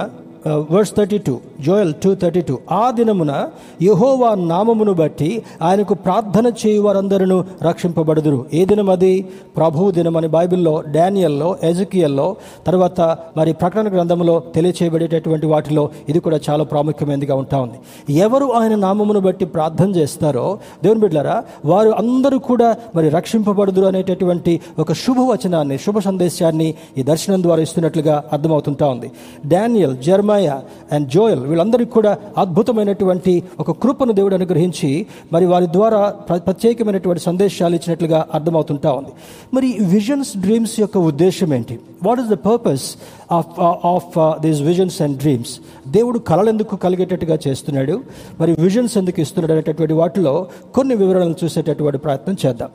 [0.47, 3.47] verse thirty two Joel two thirty two ఆ దినమున
[3.81, 8.45] యహోవా నామమును బట్టి ఆయనకు ప్రార్థన చేయు వారందరూ రక్షింపబడుదురు.
[8.53, 9.25] ఏ దినం అది?
[9.57, 12.35] ప్రభువు దినం అని బైబిల్లో డానియల్లో ఎజకియల్లో
[12.67, 17.77] తర్వాత మరి ప్రకటన గ్రంథంలో తెలియచేయబడేటటువంటి వాటిలో ఇది కూడా చాలా ప్రాముఖ్యమైనదిగా ఉంటా ఉంది.
[18.13, 24.93] ఎవరు ఆయన నామమును బట్టి ప్రార్థన చేస్తారో దేవుని బిడ్డారా వారు అందరూ కూడా మరి రక్షింపబడుదురు అనేటటువంటి ఒక
[24.93, 29.11] శుభవచనాన్ని శుభ సందేశాన్ని ఈ దర్శనం ద్వారా ఇస్తున్నట్లుగా అర్థమవుతుంటా ఉంది.
[29.45, 29.97] డానియల్
[30.31, 30.59] జర్మయ
[30.91, 37.75] అండ్ జోయల్ వీళ్ళందరికీ కూడా అద్భుతమైనటువంటి ఒక కృపను దేవుడు అనుగ్రహించి మరి వారి ద్వారా ప్ర- ప్రత్యేకమైనటువంటి సందేశాలు
[37.75, 39.09] ఇచ్చినట్లుగా అర్థమవుతుంటా ఉంది.
[39.53, 41.79] మరి విజన్స్ డ్రీమ్స్ యొక్క ఉద్దేశం ఏంటి?
[42.03, 42.95] What is the purpose
[43.31, 48.01] of of these visions and dreams దేవుడు కళలు ఎందుకు కలిగేటట్టుగా చేస్తున్నాడు?
[48.39, 52.69] మరి విజన్స్ ఎందుకు ఇస్తున్నాడు అనేటటువంటి వాటిలో కొన్ని వివరాలను చూసేటటువంటి ప్రయత్నం చేద్దాం.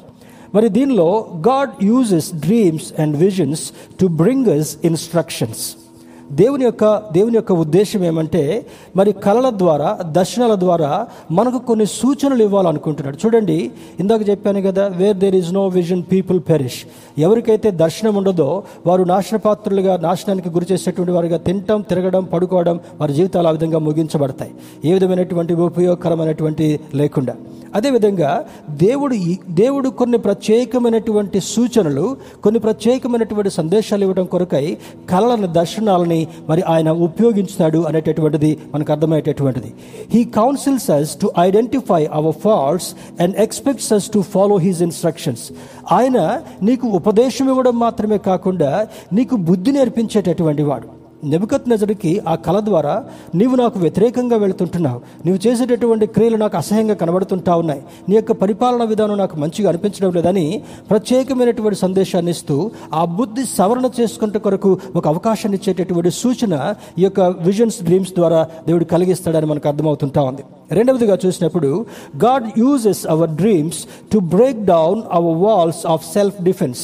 [0.54, 5.85] మరి దీనిలో God uses dreams and visions to bring us instructions
[6.32, 13.16] దేవుని యొక్క దేవుని యొక్క ఉద్దేశం ఏమంటే మరి కళల ద్వారా దర్శనాల ద్వారా మనకు కొన్ని సూచనలు ఇవ్వాలనుకుంటున్నాడు.
[13.26, 16.84] చూడండి ఇందాక చెప్పాను కదా where there is no vision people perish
[17.20, 23.50] ఎవరికైతే దర్శనం ఉండదో వారు నాశనపాత్రులుగా నాశనానికి గురి చేసేటువంటి వారుగా తినటం తిరగడం పడుకోవడం వారి జీవితాలు ఆ
[23.50, 24.50] విధంగా ముగించబడతాయి.
[24.84, 27.34] ఏ విధమైనటువంటి ఉపయోగకరమైనటువంటి లేకుండా.
[27.74, 34.76] అదేవిధంగా దేవుడు ఈ- దేవుడు కొన్ని ప్రత్యేకమైనటువంటి సూచనలు కొన్ని ప్రత్యేకమైనటువంటి సందేశాలు ఇవ్వడం కొరకై
[35.10, 36.15] కళలను దర్శనాలని
[36.48, 39.70] మరి ఆయన ఉపయోగించుతాడు అనేటటువంటిది మనకు అర్థమయ్యేటటువంటిది.
[40.14, 42.90] He counsels us to identify our faults
[43.22, 45.46] and expects us to follow his instructions
[45.92, 46.18] ఆయన
[46.62, 48.70] నీకు ఉపదేశం ఇవ్వడం మాత్రమే కాకుండా
[49.12, 50.95] నీకు బుద్ధి నేర్పించేటటువంటి వాడు.
[51.26, 52.94] నెబుకత్ నజరుకి ఆ కళ ద్వారా
[53.34, 55.00] నీవు నాకు వ్యతిరేకంగా వెళుతుంటున్నావు.
[55.26, 57.82] నీవు చేసేటటువంటి క్రియలు నాకు అసహ్యంగా కనబడుతుంటా ఉన్నాయి.
[58.08, 64.38] నీ యొక్క పరిపాలన విధానం నాకు మంచిగా అనిపించడం లేదని ప్రత్యేకమైనటువంటి సందేశాన్ని ఇస్తూ ఆ బుద్ధి సవరణ చేసుకుంటే
[64.38, 70.44] కొరకు ఒక అవకాశాన్ని ఇచ్చేటటువంటి సూచన ఈ యొక్క విజన్స్ డ్రీమ్స్ ద్వారా దేవుడు కలిగిస్తాడని మనకు అర్థమవుతుంటా ఉంది.
[70.72, 71.86] రెండవదిగా చూసినప్పుడు
[72.24, 73.80] God uses our dreams
[74.12, 76.82] to break down our walls of self defence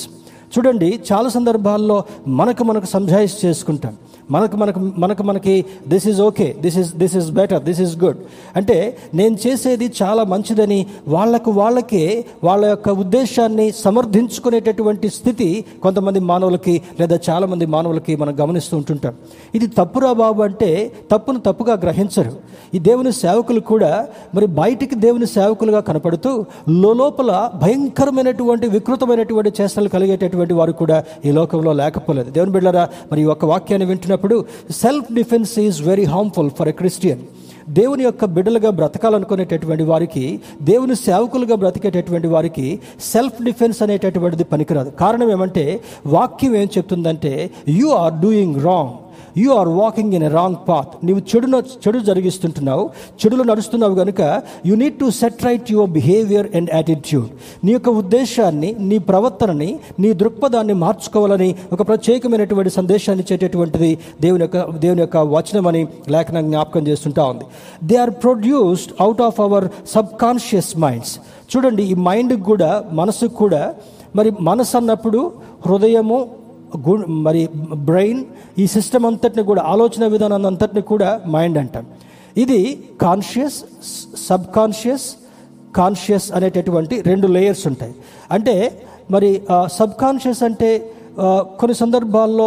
[0.54, 2.04] చూడండి చాలా సందర్భాల్లో
[2.40, 3.94] మనకు మనకు సంజాయిష్ చేసుకుంటాం.
[4.30, 8.16] మనకు మనకు మనకు మనకి this is okay this is this is better this is good
[8.56, 17.18] అంటే నేను చేసేది చాలా మంచిదని వాళ్ళకు వాళ్ళకే వాళ్ళ యొక్క ఉద్దేశాన్ని సమర్థించుకునేటటువంటి స్థితి కొంతమంది మానవులకి లేదా
[17.30, 19.14] చాలామంది మానవులకి మనం గమనిస్తూ ఉంటుంటాం.
[19.54, 22.32] ఇది తప్పురా బాబు అంటే తప్పును తప్పుగా గ్రహించరు.
[22.74, 30.72] ఈ దేవుని సేవకులు కూడా మరి బయటికి దేవుని సేవకులుగా కనపడుతూ లోపల భయంకరమైనటువంటి వికృతమైనటువంటి చేష్టలు కలిగేటటువంటి వారు
[30.72, 32.30] కూడా ఈ లోకంలో లేకపోలేదు.
[32.30, 37.22] దేవుని బిడ్డరా మరి ఈ వాక్యాన్ని వాక్యాన్ని వింటున్నప్పుడు self defence is very harmful for a Christian
[37.68, 40.24] దేవుని యొక్క బిడ్డలుగా బ్రతకాలనుకునేటటువంటి వారికి
[40.62, 42.66] దేవుని సేవకులుగా బ్రతికేటటువంటి వారికి
[43.12, 44.90] సెల్ఫ్ డిఫెన్స్ అనేటటువంటిది పనికిరాదు.
[44.90, 45.64] కారణం ఏమంటే
[46.06, 47.32] వాక్యం ఏం చెప్తుందంటే
[47.68, 48.92] you are doing wrong
[49.36, 51.46] you are walking in a wrong path నీవు చెడు
[51.82, 52.84] చెడు జరిగిస్తుంటున్నావు.
[53.20, 54.20] చెడులో నడుస్తున్నావు కనుక
[54.66, 57.28] you need to set right your behaviour and attitude
[57.64, 63.90] నీ యొక్క ఉద్దేశాన్ని నీ ప్రవర్తనని నీ దృక్పథాన్ని మార్చుకోవాలని ఒక ప్రత్యేకమైనటువంటి సందేశాన్ని ఇచ్చేటటువంటిది
[64.20, 67.44] దేవుని యొక్క దేవుని యొక్క వచనం అని లేఖనం జ్ఞాపకం చేస్తుంటా ఉంది.
[67.84, 69.64] They are produced out of our
[70.20, 71.14] subconscious minds
[71.50, 73.62] చూడండి ఈ మైండ్కి కూడా మనసుకు కూడా
[74.16, 75.20] మరి మనసు అన్నప్పుడు
[75.66, 76.18] హృదయము
[76.86, 77.40] గు- మరి
[77.88, 78.20] బ్రెయిన్
[78.58, 81.86] ఈ సిస్టమ్ అంతటిని కూడా ఆలోచన విధానం అంతటిని కూడా మైండ్ అంటాం.
[82.36, 83.58] ఇది కాన్షియస్
[84.28, 85.06] సబ్ కాన్షియస్
[85.76, 87.94] కాన్షియస్ అనేటటువంటి రెండు లేయర్స్ ఉంటాయి.
[88.32, 89.42] అంటే మరి
[89.76, 90.70] సబ్ కాన్షియస్ అంటే
[91.60, 92.46] కొన్ని సందర్భాల్లో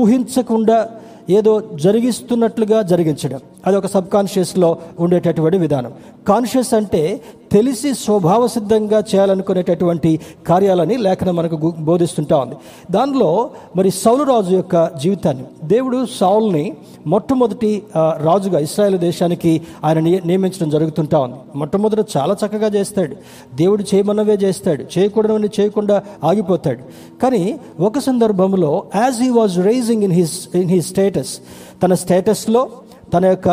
[0.00, 0.88] ఊహించకుండా
[1.30, 3.40] ఏదో జరిగిస్తున్నట్లుగా జరిగించడం.
[3.66, 5.92] అది ఒక సబ్ కాన్షియస్లో ఉండేటటువంటి విధానం.
[6.28, 7.20] కాన్షియస్ అంటే
[7.52, 12.54] తెలిసి స్వభావ సిద్ధంగా చేయాలనుకునేటటువంటి కార్యాలని లేఖనం మనకు బోధిస్తుంటా ఉంది.
[12.90, 16.64] దానిలో మరి సౌలు రాజు యొక్క జీవితాన్ని దేవుడు సౌల్ని
[17.06, 19.52] మొట్టమొదటి రాజుగా ఇస్రాయేల్ దేశానికి
[19.84, 21.34] ఆయన నియమించడం జరుగుతుంటా ఉంది.
[21.56, 23.16] మొట్టమొదట చాలా చక్కగా చేస్తాడు.
[23.54, 24.84] దేవుడు చేయమన్నవే చేస్తాడు.
[24.98, 26.82] చేయకూడదని చేయకుండా ఆగిపోతాడు.
[27.22, 27.42] కానీ
[27.80, 31.34] ఒక సందర్భంలో as he was rising in his in he status
[31.82, 32.68] తన స్టేటస్లో
[33.12, 33.48] తన యొక్క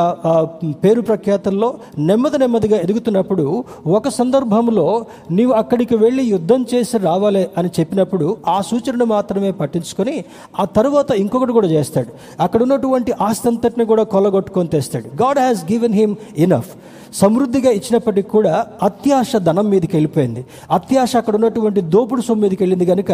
[0.83, 1.69] పేరు ప్రఖ్యాతల్లో
[1.99, 3.45] నెమ్మది నెమ్మదిగా ఎదుగుతున్నప్పుడు
[3.87, 4.85] ఒక సందర్భంలో
[5.31, 10.15] నీవు అక్కడికి వెళ్ళి యుద్ధం చేసి రావాలి అని చెప్పినప్పుడు ఆ సూచనను మాత్రమే పట్టించుకొని
[10.59, 12.11] ఆ తర్వాత ఇంకొకటి కూడా చేస్తాడు.
[12.41, 15.07] అక్కడ ఉన్నటువంటి ఆస్తి అంతటిని కూడా కొల్లగొట్టుకొని తెస్తాడు.
[15.23, 16.71] God has given him enough
[17.13, 20.45] సమృద్ధిగా ఇచ్చినప్పటికీ కూడా అత్యాశ ధనం మీదకి వెళ్ళిపోయింది.
[20.71, 23.11] అత్యాశ అక్కడ ఉన్నటువంటి దోపుడు సొమ్ము మీదకి వెళ్ళింది కనుక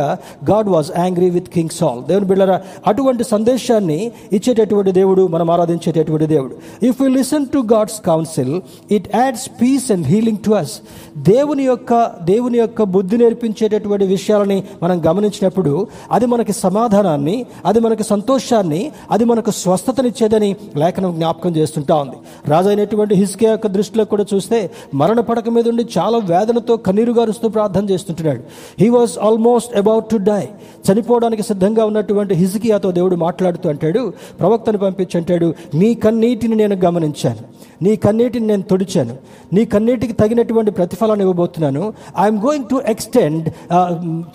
[0.52, 6.86] God was angry with King Saul దేవుని బిళ్ళరా అటువంటి సందేశాన్ని ఇచ్చేటటువంటి దేవుడు మనం ఆరాధించేటటువంటి దేవుడు.
[6.86, 10.82] If you listen to God's counsel it adds peace and healing to us
[11.18, 18.92] దేవుని యొక్క దేవుని యొక్క బుద్ధి నేర్పించేటటువంటి విషయాలని మనం గమనించినప్పుడు అది మనకి సమాధానాన్ని అది మనకి సంతోషాన్ని
[19.12, 22.16] అది మనకు స్వస్థతనిచ్చేదని లేఖనం జ్ఞాపకం చేస్తుంటా ఉంది.
[22.50, 27.84] రాజైనటువంటి హిస్కే యొక్క దృష్టిలో కూడా చూస్తే మరణ పడక మీద ఉండి చాలా వేదనతో కన్నీరు గారుస్తూ ప్రార్థన
[27.90, 28.42] చేస్తుంటున్నాడు.
[28.80, 30.44] He was almost about to die
[30.88, 37.44] చనిపోవడానికి సిద్ధంగా ఉన్నటువంటి హిజికియాతో దేవుడు మాట్లాడుతూ అంటాడు ప్రవక్తను పంపించి అంటాడు నీ కన్నీటిని నేను గమనించాను.
[37.84, 39.16] నీ కన్నీటిని నేను తొడిచాను.
[39.54, 41.94] నీ కన్నీటికి తగినటువంటి ప్రతిఫలాన్ని ఇవ్వబోతున్నాను.
[42.20, 43.50] I'm going to extend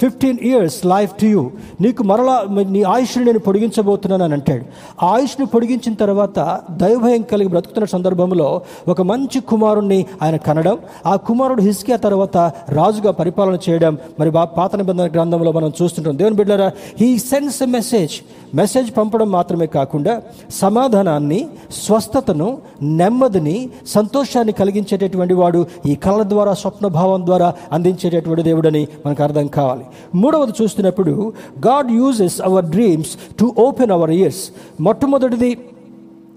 [0.00, 2.36] fifteen years life to you నీకు మరలా
[2.74, 4.64] నీ ఆయుష్ని నేను పొడిగించబోతున్నాను అని అంటాడు.
[5.02, 6.38] ఆ ఆయుష్ని పొడిగించిన తర్వాత
[6.70, 8.48] దైవభయం కలిగి బ్రతుకుతున్న సందర్భంలో
[8.88, 12.36] ఒక మంచి కుమారుణ్ణి ఆయన కనడం ఆ కుమారుడు హిస్కియా తర్వాత
[12.68, 13.98] రాజుగా పరిపాలన చేయడం.
[14.20, 16.18] మరి బా- పాత నిబంధన గ్రంథంలో మనం చూస్తుంటాం.
[16.18, 18.12] దేవుని బిడ్డరా he sends a message
[18.56, 27.26] message పంపడం మాత్రమే కాకుండా సమాధానాన్ని స్వస్థతను నెమ్మదిని సంతోషాన్ని కలిగించేటటువంటి వాడు ఈ కళ ద్వారా స్వప్న భావం
[27.26, 29.84] ద్వారా అందించేటటువంటి దేవుడని మనకు అర్థం కావాలి.
[30.14, 31.32] మూడవది చూస్తున్నప్పుడు
[31.66, 34.48] God uses our dreams to open our ears
[34.80, 35.58] మొట్టమొదటిది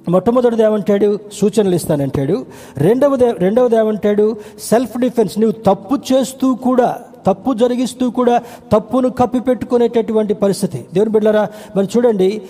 [0.09, 1.19] మొట్టమొదటిది ఏమంటాడు?
[1.33, 2.45] సూచనలు ఇస్తానంటాడు.
[2.77, 4.35] రెండవది రెండవది ఏమంటాడు?
[4.59, 5.39] Self defence.
[5.39, 6.89] నువ్వు తప్పు చేస్తూ కూడా
[7.27, 8.41] తప్పు జరిగిస్తూ కూడా
[8.73, 10.85] తప్పును కప్పిపెట్టుకునేటటువంటి పరిస్థితి.
[10.93, 12.41] దేవుని బిడ్డలారా మరి చూడండి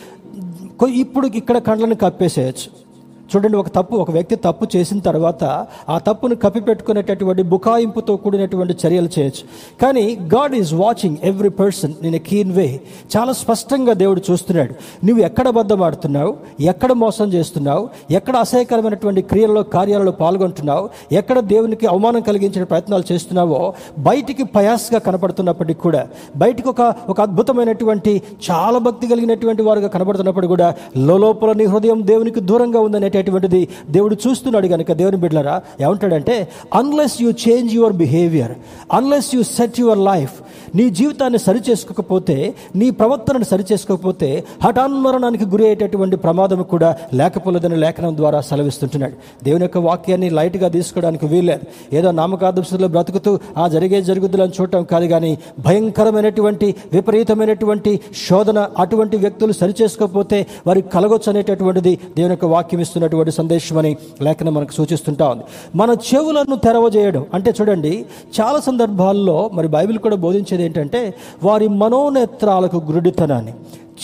[0.83, 2.92] ఇప్పుడు ఇక్కడ కండ్లను కప్పేసేయచ్చు.
[3.23, 5.43] చూడండి ఒక తప్పు ఒక వ్యక్తి తప్పు చేసిన తర్వాత
[5.89, 9.43] ఆ తప్పును కప్పిపెట్టుకునేటటువంటి బుకాయింపుతో కూడినటువంటి చర్యలు చేయొచ్చు.
[9.81, 12.79] కానీ God is watching every person నేను కీన్ వే.
[13.17, 14.73] చాలా స్పష్టంగా దేవుడు చూస్తున్నాడు.
[15.05, 16.35] నువ్వు ఎక్కడ బద్దమాడుతున్నావు?
[16.59, 17.89] ఎక్కడ మోసం చేస్తున్నావు?
[18.11, 20.89] ఎక్కడ అసహ్యకరమైనటువంటి క్రియలలో కార్యాలలో పాల్గొంటున్నావు?
[21.11, 28.79] ఎక్కడ దేవునికి అవమానం కలిగించిన ప్రయత్నాలు చేస్తున్నావో బయటికి పయాస్గా కనపడుతున్నప్పటికీ కూడా బయటికి ఒక ఒక అద్భుతమైనటువంటి చాలా
[28.79, 32.79] భక్తి కలిగినటువంటి వారుగా కనబడుతున్నప్పుడు కూడా లోపల నీ హృదయం దేవునికి దూరంగా
[33.23, 36.35] అనేటువంటిది దేవుడు చూస్తున్నాడు కనుక దేవుని బిడ్డలరా ఏమంటాడంటే
[36.79, 38.53] unless you change your behaviour
[38.93, 40.35] unless you set your life
[40.77, 42.35] నీ జీవితాన్ని సరిచేసుకోకపోతే
[42.75, 44.29] నీ ప్రవర్తనను సరిచేసుకోకపోతే
[44.63, 49.15] హఠాన్మరణానికి గురి అయ్యేటటువంటి ప్రమాదం కూడా లేకపోలేదని లేఖనం ద్వారా సెలవిస్తుంటున్నాడు.
[49.43, 51.65] దేవుని యొక్క వాక్యాన్ని లైట్గా తీసుకోవడానికి వీల్లేదు.
[51.93, 55.31] ఏదో నామకాదర్శంలో బ్రతుకుతూ ఆ జరిగే జరుగుద్దులని చూడటం కాదు కానీ
[55.67, 63.97] భయంకరమైనటువంటి విపరీతమైనటువంటి శోధన అటువంటి వ్యక్తులు సరిచేసుకోకపోతే వారికి కలగొచ్చు అనేటటువంటిది దేవుని యొక్క వాక్యం ఇచ్చినటువంటి సందేశం అని
[64.21, 65.43] లేఖనం మనకు సూచిస్తుంటా ఉంది.
[65.75, 67.25] మన చెవులను తెరవజేయడం.
[67.33, 68.05] అంటే చూడండి
[68.39, 71.13] చాలా సందర్భాల్లో మరి బైబిల్ కూడా బోధించేది ఏంటంటే
[71.43, 73.53] వారి మనోనేత్రాలకు గురుడితనాన్ని.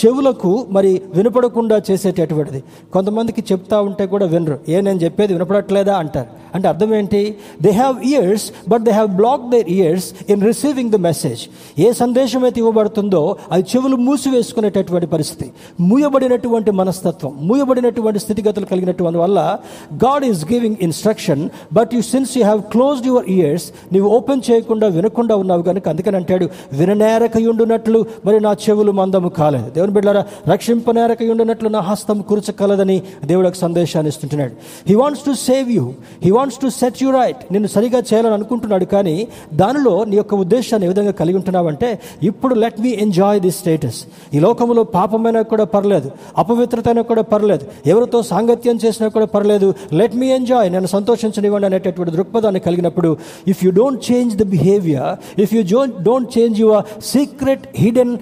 [0.02, 4.58] చెవులకు మరి వినపడకుండా చేసేటటువంటిది కొంతమందికి చెప్తా ఉంటే కూడా వినరు.
[4.73, 6.30] ఏ నేను చెప్పేది వినపడట్లేదా అంటారు.
[6.56, 7.21] అంటే అర్థం ఏంటి?
[7.62, 11.41] They have ears but they have block their ears in receiving the message
[11.86, 13.21] ఏ సందేశం అయితే ఇవ్వబడుతుందో
[13.52, 15.47] అది చెవులు మూసివేసుకునేటటువంటి పరిస్థితి.
[15.89, 19.39] మూయబడినటువంటి మనస్తత్వం మూయబడినటువంటి స్థితిగతులు కలిగినటువంటి వల్ల
[20.06, 24.88] God is giving instruction but you since you have closed your ears నీవు ఓపెన్ చేయకుండా
[24.88, 29.79] వినకుండా ఉన్నావు కనుక అందుకని అంటాడు విననేరకయుండునట్లు మరి నా చెవులు మందము కాలేదు.
[29.80, 30.22] దేవుని బిడ్డారా
[30.54, 34.54] రక్షింపనేరకయుండునట్లు నా హస్తం కూర్చకలదని దేవుడు ఒక సందేశాన్ని ఇస్తుంటున్నాడు.
[34.89, 35.84] He wants to save you
[36.24, 39.15] he wants to set you right నేను సరిగా చేయాలని అనుకుంటున్నాడు కానీ
[39.54, 41.89] దానిలో నీ యొక్క ఉద్దేశాన్ని ఏ విధంగా కలిగి ఉంటున్నావంటే
[42.30, 44.00] ఇప్పుడు let me enjoy the status
[44.34, 50.15] ఈ లోకంలో పాపమైనా కూడా పర్లేదు అపవిత్రత అయినా కూడా పర్లేదు ఎవరితో సాంగత్యం చేసినా కూడా పర్లేదు లెట్
[50.15, 53.12] మీ ఎంజాయ్ నేను సంతోషించనివ్వండి అనేటటువంటి దృక్పథాన్ని కలిగినప్పుడు
[53.48, 55.62] if you don't change the behaviour if you
[56.04, 58.13] don't change your secret hidden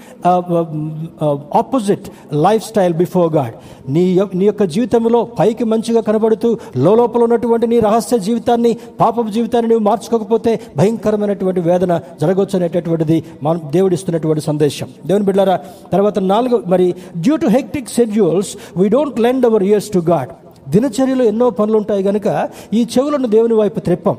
[1.55, 2.09] opposite
[2.63, 3.53] lifestyle before God
[3.89, 9.83] నీ నీ యొక్క జీవితంలో పైకి మంచిగా కనబడుతూ లోపల ఉన్నటువంటి నీ రహస్య జీవితాన్ని పాపపు జీవితాన్ని నువ్వు
[9.83, 14.89] మార్చుకోకపోతే భయంకరమైనటువంటి వేదన జరగవచ్చు అనేటటువంటిది మనం దేవుడిస్తున్నటువంటి సందేశం.
[15.05, 15.59] దేవుని బిడ్డారా
[15.91, 20.29] తర్వాత నాలుగు మరి due to hectic schedules we don't lend our ears to God
[20.69, 24.15] దినచర్యలో ఎన్నో పనులు ఉంటాయి కనుక ఈ చెవులను దేవుని వైపు త్రిప్పం.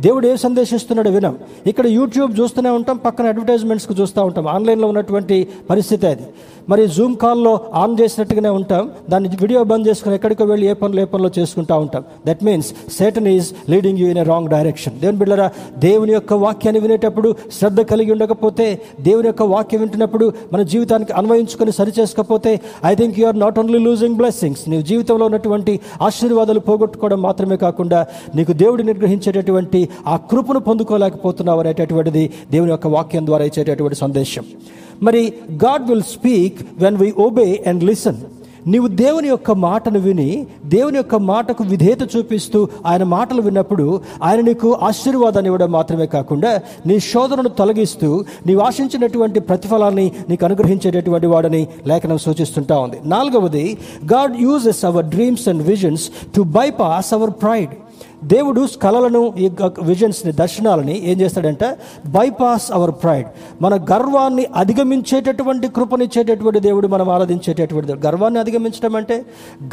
[0.00, 1.38] దేవుడు ఏ సందేశిస్తున్నాడో వినం.
[1.66, 4.48] ఇక్కడ యూట్యూబ్ చూస్తూనే ఉంటాం పక్కన అడ్వర్టైజ్మెంట్స్కి చూస్తూ ఉంటాం.
[4.48, 6.22] ఆన్లైన్లో ఉన్నటువంటి పరిస్థితి అది.
[6.68, 8.90] మరి జూమ్ కాల్లో ఆన్ చేసినట్టుగానే ఉంటాం.
[9.10, 12.04] దాన్ని వీడియో బంద్ చేసుకుని ఎక్కడికో వెళ్ళి ఏ పనులు ఏ పనులు చేసుకుంటూ ఉంటాం.
[12.26, 16.80] That means Satan is leading you in a wrong direction దేవుని బిళ్ళరా దేవుని యొక్క వాక్యాన్ని
[16.80, 23.20] వినేటప్పుడు శ్రద్ధ కలిగి ఉండకపోతే దేవుని యొక్క వాక్యం వింటున్నప్పుడు మన జీవితానికి అన్వయించుకొని సరి చేసుకోకపోతే I think
[23.20, 28.82] you are not only losing blessings నీ జీవితంలో ఉన్నటువంటి ఆశీర్వాదాలు పోగొట్టుకోవడం మాత్రమే కాకుండా నీకు దేవుడు
[28.82, 34.44] నిర్గ్రహించేటటువంటి ఆ కృపను పొందుకోలేకపోతున్నావు అనేటటువంటిది దేవుని యొక్క వాక్యం ద్వారా ఇచ్చేటటువంటి సందేశం.
[35.02, 38.16] మరి God will speak when we obey and listen.
[38.66, 44.72] నీవు దేవుని యొక్క మాటను విని దేవుని యొక్క మాటకు విధేయత చూపిస్తూ ఆయన మాటలు విన్నప్పుడు ఆయన నీకు
[44.82, 52.78] ఆశీర్వాదాన్ని ఇవ్వడం మాత్రమే కాకుండా నీ శోధనను తొలగిస్తూ నీవు ఆశించినటువంటి ప్రతిఫలాన్ని నీకు అనుగ్రహించేటటువంటి వాడని లేఖనం సూచిస్తుంటా
[52.78, 53.00] ఉంది.
[53.04, 53.78] నాలుగవది
[54.12, 57.70] God uses our dreams and visions to bypass our pride.
[58.24, 59.50] దేవుడు కళలను ఈ
[59.82, 61.66] విజన్స్ని దర్శనాలని ఏం చేస్తాడంటే
[62.06, 63.26] బైపాస్ అవర్ ప్రైడ్
[63.62, 69.24] మన గర్వాన్ని అధిగమించేటటువంటి కృపనిచ్చేటటువంటి దేవుడు మనం ఆరాధించేటటువంటి గర్వాన్ని అధిగమించడం అంటే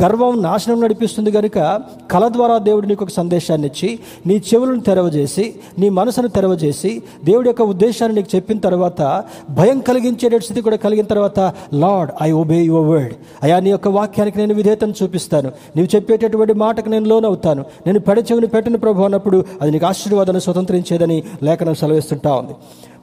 [0.04, 1.82] గర్వం నాశనం నడిపిస్తుంది కనుక
[2.12, 7.62] కళ ద్వారా దేవుడు నీకు ఒక సందేశాన్ని ఇచ్చి నీ చెవులను తెరవజేసి నీ మనసును తెరవజేసి దేవుడి యొక్క
[7.62, 11.40] ఉద్దేశాన్ని నీకు చెప్పిన తర్వాత భయం కలిగించేటటువంటి స్థితి కూడా కలిగిన తర్వాత
[11.74, 15.52] Lord I obey your word అయా నీ యొక్క వాక్యానికి నేను విధేయతను చూపిస్తాను.
[15.76, 17.66] నీవు చెప్పేటటువంటి మాటకు నేను లోనవుతాను.
[17.88, 22.54] నేను పెడచే చెవిని పెట్టిన ప్రభు అన్నప్పుడు అది నీకు ఆశీర్వాదాన్ని స్వతంత్రించేదని లేఖనం సెలవిస్తుంటా ఉంది.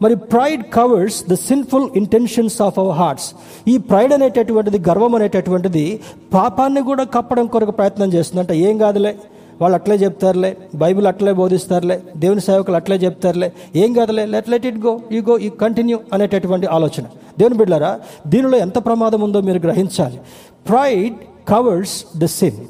[0.02, 3.28] మరి pride covers the sinful intentions of our hearts
[3.68, 6.00] ఈ ప్రైడ్ అనేటటువంటిది గర్వం అనేటటువంటిది
[6.34, 9.14] పాపాన్ని కూడా కప్పడం కొరకు ప్రయత్నం చేస్తుంది అంటే ఏం కాదులే.
[9.60, 10.56] వాళ్ళు అట్లే చెప్తారులే.
[10.74, 12.02] బైబిల్ అట్లే బోధిస్తారులే.
[12.16, 13.52] దేవుని సేవకులు అట్లే చెప్తారులే.
[13.76, 14.26] ఏం కాదులే.
[14.26, 17.04] లెట్ లెట్ ఇట్ గో ఈ గో ఈ కంటిన్యూ అనేటటువంటి ఆలోచన.
[17.38, 20.20] దేవుని బిడ్డారా దీనిలో ఎంత ప్రమాదం ఉందో మీరు గ్రహించాలి.
[20.68, 21.14] ప్రైడ్
[21.48, 22.60] కవర్స్ ద సిన్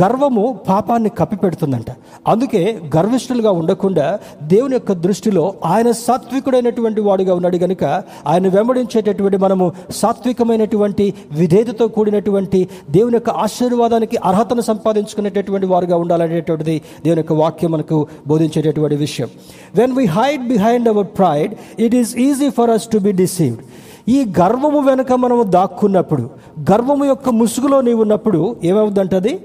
[0.00, 1.90] గర్వము పాపాన్ని కప్పిపెడుతుందంట.
[2.28, 7.84] అందుకే గర్విష్ఠులుగా ఉండకుండా దేవుని యొక్క దృష్టిలో ఆయన సాత్వికుడైనటువంటి వాడుగా ఉన్నాడు కనుక
[8.26, 17.32] ఆయన వెంబడించేటటువంటి మనము సాత్వికమైనటువంటి విధేయతతో కూడినటువంటి దేవుని యొక్క ఆశీర్వాదానికి అర్హతను సంపాదించుకునేటటువంటి వారుగా ఉండాలనేటువంటిది దేవుని యొక్క
[17.32, 19.28] వాక్యం మనకు బోధించేటటువంటి విషయం.
[19.74, 23.60] When we hide behind our pride it is easy for us to be deceived
[24.08, 26.30] ఈ గర్వము వెనుక మనము దాక్కున్నప్పుడు
[26.72, 29.40] గర్వము యొక్క ముసుగులో నీవు ఉన్నప్పుడు ఏమవుతుందంటది?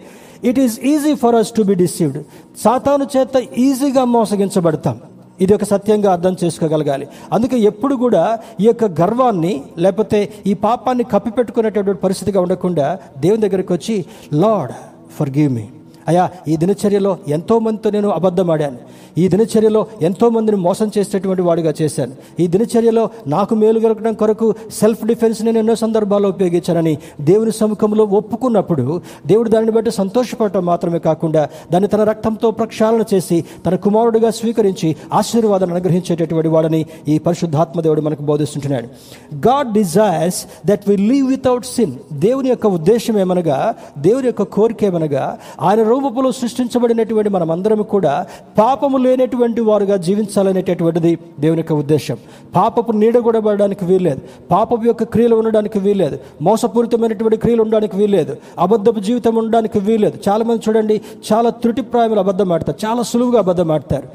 [0.50, 2.20] It is easy for us to be deceived
[2.64, 4.98] సాతాను చేత ఈజీగా మోసగించబడతాం.
[5.44, 7.06] ఇది ఒక సత్యంగా అర్థం చేసుకోగలగాలి.
[7.34, 8.24] అందుకే ఎప్పుడు కూడా
[8.62, 12.86] ఈ యొక్క గర్వాన్ని లేకపోతే ఈ పాపాన్ని కప్పిపెట్టుకునేటటువంటి పరిస్థితిగా ఉండకుండా
[13.18, 13.96] దేవుని దగ్గరికి వచ్చి
[14.34, 14.74] లార్డ్
[15.18, 15.66] ఫర్ గివ్ మీ
[16.08, 18.78] అయ్యా ఈ దినచర్యలో ఎంతో మందితో నేను అబద్ధమాడాను
[19.18, 22.12] ఈ దినచర్యలో ఎంతో మందిని మోసం చేసేటటువంటి వాడిగా చేశాను.
[22.40, 29.02] ఈ దినచర్యలో నాకు మేలు కలగడం కొరకు సెల్ఫ్ డిఫెన్స్ నేను ఎన్నో సందర్భాల్లో ఉపయోగించానని దేవుని సముఖంలో ఒప్పుకున్నప్పుడు
[29.26, 35.76] దేవుడు దానిని బట్టి సంతోషపడటం మాత్రమే కాకుండా దాన్ని తన రక్తంతో ప్రక్షాళన చేసి తన కుమారుడిగా స్వీకరించి ఆశీర్వాదాన్ని
[35.76, 38.88] అనుగ్రహించేటటువంటి వాడని ఈ పరిశుద్ధాత్మ దేవుడు మనకు బోధిస్తుంటున్నాడు.
[39.36, 45.38] God desires that we live without sin దేవుని యొక్క ఉద్దేశం ఏమనగా దేవుని యొక్క కోరిక ఏమనగా
[45.62, 48.26] ఆయన రూపంలో సృష్టించబడినటువంటి మనమందరం కూడా
[48.60, 52.18] పాపము లేనటువంటి వారుగా జీవించాలనేటటువంటిది దేవుని యొక్క ఉద్దేశం.
[52.56, 54.20] పాపపు నీడ కూడా పడడానికి వీల్లేదు.
[54.52, 56.20] పాపపు యొక్క క్రియలు ఉండడానికి వీల్లేదు.
[56.42, 58.38] మోసపూరితమైనటువంటి క్రియలు ఉండడానికి వీల్లేదు.
[58.60, 60.18] అబద్ధపు జీవితం ఉండడానికి వీల్లేదు.
[60.30, 61.02] చాలామంది చూడండి
[61.34, 62.86] చాలా త్రుటిప్రాయములు అబద్ధం ఆడతారు.
[62.86, 64.08] చాలా సులువుగా అబద్ధం ఆడతారు.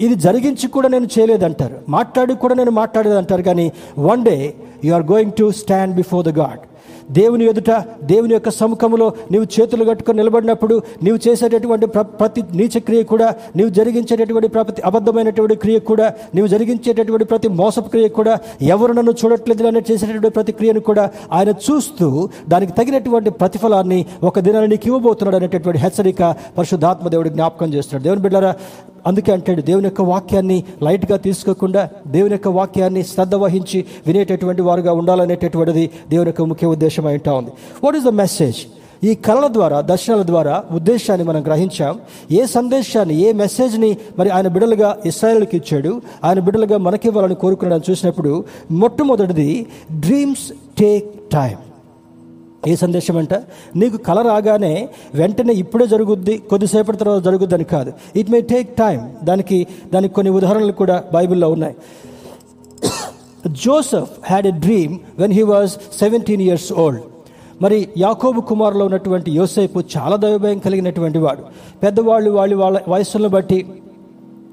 [0.00, 1.76] ఇది జరిగించి కూడా నేను చేయలేదంటారు.
[1.88, 6.67] మాట్లాడి కూడా నేను మాట్లాడేదంటారు కానీ one day you are going to stand before the God.
[7.08, 7.72] దేవుని ఎదుట
[8.04, 13.70] దేవుని యొక్క సముఖంలో నీవు చేతులు కట్టుకొని నిలబడినప్పుడు నీవు చేసేటటువంటి ప్ర- ప్రతి నీచ క్రియ కూడా నీవు
[13.70, 18.34] జరిగించేటటువంటి ప్రతి అబద్ధమైనటువంటి క్రియ కూడా నీవు జరిగించేటటువంటి ప్రతి మోసపు క్రియ కూడా
[18.68, 22.08] ఎవరు నన్ను చూడట్లేదు అని చేసేటటువంటి ప్రతి క్రియను కూడా ఆయన చూస్తూ
[22.48, 26.22] దానికి తగినటువంటి ప్రతిఫలాన్ని ఒక దినాన్ని నీకు ఇవ్వబోతున్నాడు అనేటటువంటి హెచ్చరిక
[26.58, 28.04] పరిశుద్ధాత్మ దేవుడు జ్ఞాపకం చేస్తున్నాడు.
[28.04, 28.52] దేవుని బిడ్డారా
[29.08, 35.90] అందుకే అంటాడు దేవుని యొక్క వాక్యాన్ని లైట్గా తీసుకోకుండా దేవుని యొక్క వాక్యాన్ని శ్రద్ధ వహించి వినేటటువంటి వారుగా ఉండాలనేటటువంటిది
[36.10, 37.52] దేవుని యొక్క ముఖ్య ఉద్దేశం అయింటా ఉంది.
[37.84, 38.60] వాట్ ఈస్ ద మెసేజ్
[39.08, 41.94] ఈ కళల ద్వారా దర్శనాల ద్వారా ఉద్దేశాన్ని మనం గ్రహించాం.
[42.30, 45.92] ఏ సందేశాన్ని ఏ మెసేజ్ని మరి ఆయన బిడలుగా ఇస్రాయల్కి ఇచ్చాడు
[46.24, 48.32] ఆయన బిడలుగా మనకివ్వాలని కోరుకున్నాడని చూసినప్పుడు
[48.82, 49.48] మొట్టమొదటిది
[50.00, 50.46] డ్రీమ్స్
[50.78, 51.56] టేక్ టైం
[52.66, 53.34] ఏ సందేశం అంట
[53.76, 57.92] నీకు కళ రాగానే వెంటనే ఇప్పుడే జరుగుద్ది కొద్దిసేపటి తర్వాత జరుగుద్ది అని కాదు.
[58.16, 61.76] ఇట్ మే టేక్ టైం దానికి దానికి కొన్ని ఉదాహరణలు కూడా బైబిల్లో ఉన్నాయి.
[63.46, 67.02] Joseph had a dream when he was seventeen years old
[67.62, 71.42] మరి యాకోబు కుమార్లో ఉన్నటువంటి యోసేపు చాలా దైవభయం కలిగినటువంటి వాడు.
[71.82, 73.66] పెద్దవాళ్ళు వాళ్ళు వాళ్ళ వయస్సులను బట్టి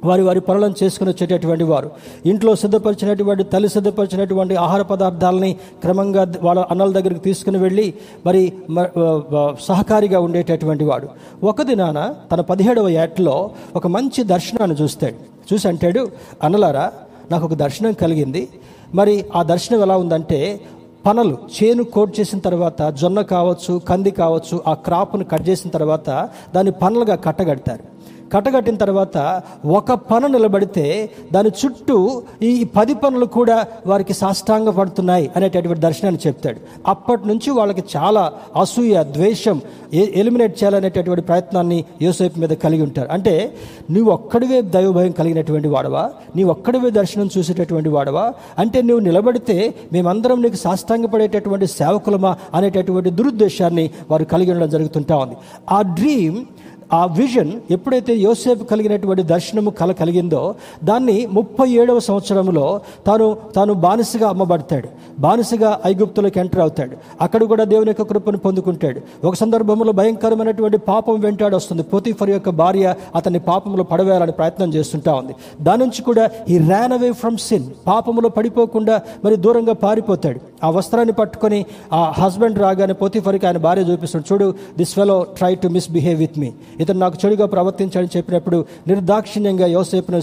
[0.06, 1.92] వారి వారి పనులను చేసుకుని వచ్చేటటువంటి వారు.
[2.26, 7.94] ఇంట్లో సిద్ధపరిచినటువంటి తల్లి సిద్ధపరిచినటువంటి ఆహార పదార్థాలని క్రమంగా వాళ్ళ అన్నల దగ్గరికి తీసుకుని వెళ్ళి
[8.26, 11.08] మరి మ- సహకారిగా ఉండేటటువంటి వాడు.
[11.44, 16.12] ఒక దినాన తన పదిహేడవ ఏటలో ఒక మంచి దర్శనాన్ని చూస్తాడు చూసి అంటాడు
[16.44, 16.92] అన్నలారా
[17.32, 18.50] నాకు ఒక దర్శనం కలిగింది.
[18.96, 20.60] మరి ఆ దర్శనం ఎలా ఉందంటే
[21.06, 26.72] పనలు చేను కోట్ చేసిన తర్వాత జొన్న కావచ్చు కంది కావచ్చు ఆ క్రాప్ను కట్ చేసిన తర్వాత దాన్ని
[26.72, 27.95] పనులుగా కట్టగడతారు.
[28.34, 35.82] కట్టగట్టిన తర్వాత ఒక పన నిలబడితే దాని చుట్టూ ఈ పది పనులు కూడా వారికి సాష్టాంగ పడుతున్నాయి అనేటటువంటి
[35.82, 36.60] దర్శనాన్ని చెప్తాడు.
[36.88, 39.62] అప్పటి నుంచి వాళ్ళకి చాలా అసూయ ద్వేషం
[39.94, 43.54] ఎలిమినేట్ చేయాలనేటటువంటి ప్రయత్నాన్ని యోసేపు మీద కలిగి ఉంటారు అంటే
[43.92, 46.12] నువ్వు ఒక్కడివే దైవభయం కలిగినటువంటి వాడవా?
[46.36, 48.34] నీవు ఒక్కడివే దర్శనం చూసేటటువంటి వాడవా?
[48.60, 52.38] అంటే నువ్వు నిలబడితే మేమందరం నీకు సాష్టాంగపడేటటువంటి సేవకులమా?
[52.54, 55.36] అనేటటువంటి దురుద్దేశాన్ని వారు కలిగి ఉండడం జరుగుతుంటా ఉంది.
[55.72, 56.46] ఆ డ్రీమ్
[56.94, 64.30] ఆ విజన్ ఎప్పుడైతే యోసేపు కలిగినటువంటి దర్శనము కల కలిగిందో దాన్ని ముప్పై ఏడవ సంవత్సరంలో తాను తాను బానిసగా
[64.30, 64.90] అమ్మబడతాడు.
[65.20, 66.98] బానిసగా ఐగుప్తులకు ఎంటర్ అవుతాడు.
[67.22, 69.28] అక్కడ కూడా దేవుని యొక్క కృపను పొందుకుంటాడు.
[69.28, 71.84] ఒక సందర్భంలో భయంకరమైనటువంటి పాపం వెంటాడు వస్తుంది.
[71.84, 75.36] పోతిఫర్ యొక్క భార్య అతన్ని పాపంలో పడవేయాలని ప్రయత్నం చేస్తుంటా ఉంది.
[75.62, 80.40] దాని నుంచి కూడా ఈ ర్యాన్ అవే ఫ్రమ్ సిన్ పాపంలో పడిపోకుండా మరి దూరంగా పారిపోతాడు.
[80.64, 85.68] ఆ వస్త్రాన్ని పట్టుకొని ఆ హస్బెండ్ రాగానే పోతిఫర్కి ఆయన భార్య చూపిస్తాడు చూడు this fellow try to
[85.68, 86.52] misbehave with me
[86.86, 88.58] ఇతను నాకు చెడుగా ప్రవర్తించాడని చెప్పినప్పుడు
[88.92, 90.22] నిర్దాక్షిణ్యంగా యోసేపును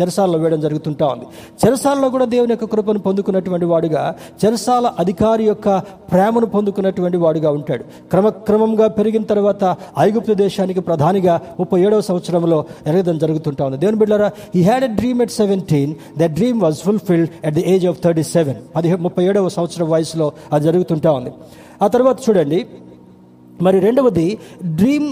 [0.00, 1.26] చెరసాలలో వేయడం జరుగుతుంటా ఉంది.
[1.62, 4.02] చెరసాలలో కూడా దేవుని యొక్క కృపను పొందుకున్నటువంటి వాడుగా
[4.42, 5.68] చెరసాల అధికారి యొక్క
[6.12, 7.84] ప్రేమను పొందుకున్నటువంటి వాడుగా ఉంటాడు.
[8.12, 9.62] క్రమక్రమంగా పెరిగిన తర్వాత
[9.98, 13.78] ఐగుప్తు దేశానికి ప్రధానిగా ముప్పై ఏడవ సంవత్సరంలో ఎరగడం జరుగుతుంటా ఉంది.
[13.84, 17.86] దేవుని బిడ్డారా he had a dream at seventeen the dream was fulfilled at the age
[17.92, 21.32] of thirty seven అది ముప్పై ఏడవ సంవత్సరం వయసులో అది జరుగుతుంటా ఉంది.
[21.84, 22.60] ఆ తర్వాత చూడండి
[23.66, 24.28] మరి రెండవది
[24.80, 25.08] డ్రీమ్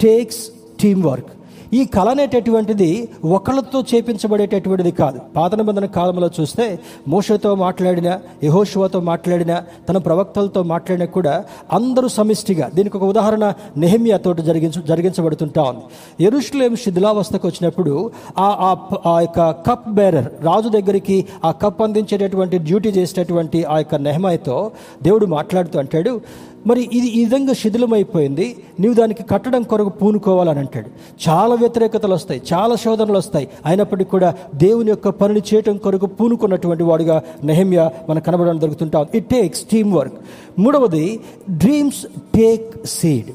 [0.00, 0.42] టేక్స్
[0.80, 1.26] టీమ్ వర్క్
[1.74, 5.20] ఈ కళ అనేటటువంటిది ఒకళ్ళతో చేపించబడేటటువంటిది కాదు.
[5.36, 6.78] పాత నిబంధన కాలంలో చూస్తే
[7.08, 12.70] మోషతో మాట్లాడిన యహోషువతో మాట్లాడిన తన ప్రవక్తలతో మాట్లాడినా కూడా అందరూ సమిష్టిగా.
[12.74, 15.82] దీనికి ఒక ఉదాహరణ నెహమియాతో జరిగించ జరిగించబడుతుంటా ఉంది.
[16.24, 18.76] ఎరుషులేం శిథిలావస్థకు వచ్చినప్పుడు ఆ-
[19.06, 24.70] ఆ యొక్క కప్ బేరర్ రాజు దగ్గరికి ఆ కప్ అందించేటటువంటి డ్యూటీ చేసేటటువంటి ఆ యొక్క నెహమాయతో
[25.02, 26.20] దేవుడు మాట్లాడుతూ అంటాడు
[26.66, 28.56] మరి ఇది ఈ విధంగా శిథిలమైపోయింది.
[28.80, 30.88] నీవు దానికి కట్టడం కొరకు పూనుకోవాలని అంటాడు.
[31.28, 33.48] చాలా వ్యతిరేకతలు వస్తాయి చాలా శోధనలు వస్తాయి.
[33.66, 39.62] అయినప్పటికీ కూడా దేవుని యొక్క పనిని చేయటం కొరకు పూనుకున్నటువంటి వాడుగా నెహమ్య మనకు కనబడడం జరుగుతుంటాం ఇట్ టేక్స్
[39.62, 40.14] టీమ్ వర్క్
[40.58, 43.30] మూడవది dreams take seed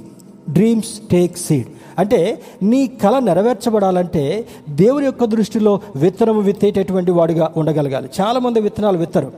[0.52, 1.68] dreams take seed
[2.00, 8.10] అంటే నీ కళ నెరవేర్చబడాలంటే దేవుని యొక్క దృష్టిలో విత్తనము విత్తేటటువంటి వాడిగా ఉండగలగాలి.
[8.22, 9.32] చాలామంది విత్తనాలు విత్తరు.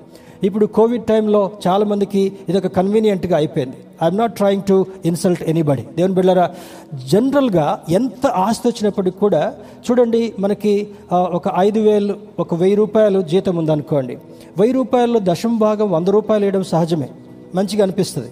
[0.43, 3.77] ఇప్పుడు కోవిడ్ టైంలో చాలామందికి ఇది ఒక కన్వీనియంట్గా అయిపోయింది.
[4.03, 6.45] I'm not trying to insult anybody దేవుని బిళ్ళరా
[7.11, 9.53] జనరల్గా ఎంత ఆస్తి వచ్చినప్పటికి కూడా
[9.85, 10.73] చూడండి మనకి
[11.13, 14.17] ఒక ఐదు వేలు ఒక వెయ్యి రూపాయలు జీతం ఉందనుకోండి.
[14.57, 17.09] వెయ్యి రూపాయల్లో దశం భాగం వంద రూపాయలు వేయడం సహజమే.
[17.55, 18.31] మంచిగా అనిపిస్తుంది.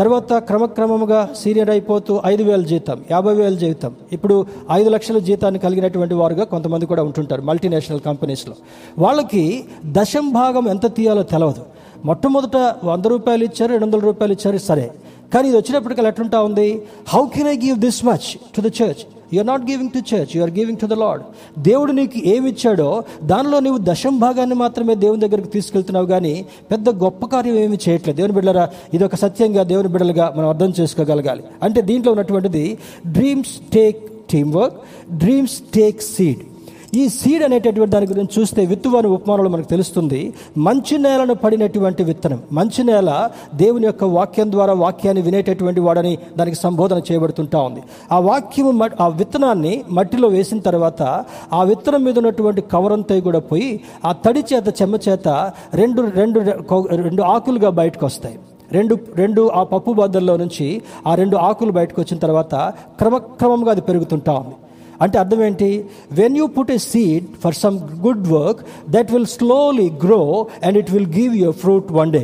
[0.00, 3.92] తర్వాత క్రమక్రమముగా సీనియర్ అయిపోతూ ఐదు వేల జీతం యాభై వేల జీతం.
[4.12, 8.54] ఇప్పుడు ఐదు లక్షల జీతాన్ని కలిగినటువంటి వారుగా కొంతమంది కూడా ఉంటుంటారు మల్టీనేషనల్ కంపెనీస్లో
[8.98, 11.62] వాళ్ళకి దశం భాగం ఎంత తీయాలో తెలవదు.
[12.04, 14.90] మొట్టమొదట వంద రూపాయలు ఇచ్చారు రెండు వందల రూపాయలు ఇచ్చారు సరే.
[15.34, 16.82] కానీ ఇది వచ్చినప్పటికీ ఎట్లుంటా ఉంది?
[17.08, 19.02] How can I give this much to the church
[19.32, 21.22] you're not giving to church you're giving to the Lord
[21.62, 27.26] దేవుడు నీకు ఏమి ఇచ్చాడో దానిలో నీవు దశం భాగాన్ని మాత్రమే దేవుని దగ్గరికి తీసుకెళ్తున్నావు కానీ పెద్ద గొప్ప
[27.26, 28.16] కార్యం ఏమి చేయట్లేదు.
[28.16, 31.42] దేవుని బిడ్డరా ఇది ఒక సత్యంగా దేవుని బిడ్డలుగా మనం అర్థం చేసుకోగలగాలి.
[31.62, 34.10] అంటే దీంట్లో ఉన్నటువంటిది dreams take
[34.54, 34.74] teamwork
[35.12, 36.38] dreams take seed
[36.94, 42.40] ఈ సీడ్ అనేటటువంటి దాని గురించి చూస్తే విత్తువాని ఉపమానంలో మనకు తెలుస్తుంది మంచి నేలను పడినటువంటి విత్తనం.
[42.52, 47.82] మంచి నేల దేవుని యొక్క వాక్యం ద్వారా వాక్యాన్ని వినేటటువంటి వాడని దానికి సంబోధన చేయబడుతుంటా ఉంది.
[48.12, 54.12] ఆ వాక్యము ఆ విత్తనాన్ని మట్టిలో వేసిన తర్వాత ఆ విత్తనం మీద ఉన్నటువంటి కవరంతో కూడా పోయి ఆ
[54.12, 56.40] తడి చేత చెమ్మ చేత రెండు రెండు
[56.90, 58.38] రెండు ఆకులుగా బయటకు వస్తాయి
[58.72, 62.54] రెండు రెండు ఆ పప్పు బద్దల్లో నుంచి ఆ రెండు ఆకులు బయటకు వచ్చిన తర్వాత
[62.98, 64.56] క్రమక్రమంగా అది పెరుగుతుంటా ఉంది.
[65.00, 65.84] అంటే అర్థం ఏంటి?
[66.12, 67.76] When you put a seed for some
[68.06, 70.22] good work that will slowly grow
[70.64, 72.22] and it will give you fruit one day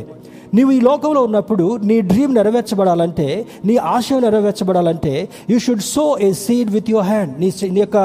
[0.53, 6.71] నీవు ఈ లోకంలో ఉన్నప్పుడు నీ డ్రీమ్ నెరవేర్చబడాలంటే నీ ఆశయం నెరవేర్చబడాలంటే you should sow a seed
[6.71, 7.97] with your hand నీ నీ యొక్క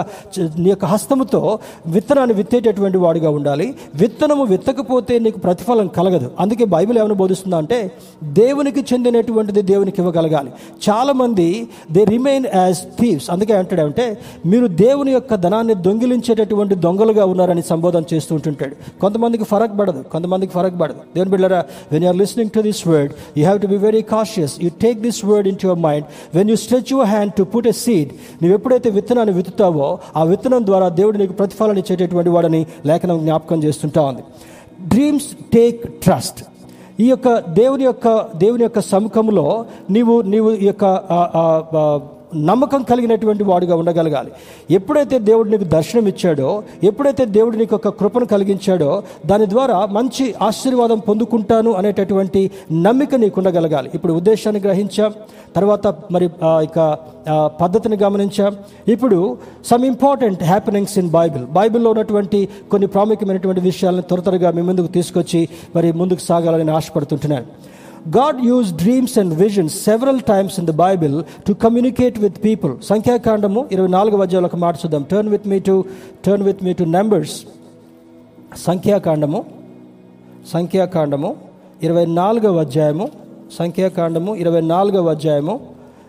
[0.58, 3.74] నీ యొక్క హస్తముతో విత్తనాన్ని విత్తేటటువంటి వాడిగా ఉండాలి.
[3.94, 6.30] విత్తనము విత్తకపోతే నీకు ప్రతిఫలం కలగదు.
[6.40, 7.92] అందుకే బైబిల్ ఏమైనా బోధిస్తుందా అంటే
[8.24, 10.50] దేవునికి చెందినటువంటిది దేవునికి ఇవ్వగలగాలి.
[10.90, 18.02] చాలామంది దే రిమైన్ యాజ్ థీవ్స్ అందుకే అంటాడంటే మీరు దేవుని యొక్క ధనాన్ని దొంగిలించేటటువంటి దొంగలుగా ఉన్నారని సంబోధన
[18.14, 19.00] చేస్తూ ఉంటుంటాడు.
[19.00, 20.04] కొంతమందికి ఫరక్ పడదు.
[20.12, 20.96] కొంతమందికి ఫరక్ పడదు.
[21.14, 24.70] దేవుని బిళ్ళరా when you're listening to this word you have to be very cautious you
[24.84, 26.06] take this word into your mind
[26.36, 28.10] When you stretch your hand to put a seed
[28.40, 34.02] నువ్వు ఎప్పుడైతే విత్తనాన్ని విత్తుతావో ఆ విత్తనం ద్వారా దేవుడు నీకు ప్రతిఫలం ఇచ్చేటటువంటి వాడని లేఖనం జ్ఞాపకం చేస్తుంటా
[34.02, 34.22] ఉంది.
[34.92, 36.40] డ్రీమ్స్ టేక్ ట్రస్ట్
[37.00, 39.46] ఈ యొక్క దేవుని యొక్క దేవుని యొక్క సముఖంలో
[39.90, 40.84] నీవు నీవు ఈ యొక్క
[42.48, 44.30] నమ్మకం కలిగినటువంటి వాడుగా ఉండగలగాలి.
[44.70, 50.98] ఎప్పుడైతే దేవుడు నీకు దర్శనం ఇచ్చాడో ఎప్పుడైతే దేవుడు నీకు ఒక కృపను కలిగించాడో దాని ద్వారా మంచి ఆశీర్వాదం
[50.98, 55.12] పొందుకుంటాను అనేటటువంటి నమ్మిక నీకు ఉండగలగాలి ఇప్పుడు ఉద్దేశాన్ని గ్రహించాం
[55.56, 56.26] తర్వాత మరి
[56.68, 56.78] ఇక
[57.60, 58.56] పద్ధతిని గమనించాం.
[58.88, 59.36] ఇప్పుడు
[59.70, 65.48] some important happenings in Bible బైబిల్లో ఉన్నటువంటి కొన్ని ప్రాముఖ్యమైనటువంటి విషయాలను త్వర త్వరగా మీ ముందుకు తీసుకొచ్చి
[65.76, 67.46] మరి ముందుకు సాగాలని ఆశపడుతుంటున్నాను.
[68.10, 71.16] God used dreams and visions several times in the Bible
[71.48, 72.72] to communicate with people.
[72.82, 75.02] సంఖ్యాకాండము ఇరవై నాలుగు అధ్యాయంలో ఒక మాట చూద్దాం.
[75.02, 75.84] Turn with me to
[76.26, 77.44] turn with me to Numbers
[78.56, 79.44] సంఖ్యాకాండము
[80.52, 81.36] సంఖ్యాకాండము
[81.82, 83.08] ఇరవై నాలుగవ అధ్యాయము.
[83.58, 85.60] సంఖ్యాకాండము ఇరవై నాలుగవ అధ్యాయము.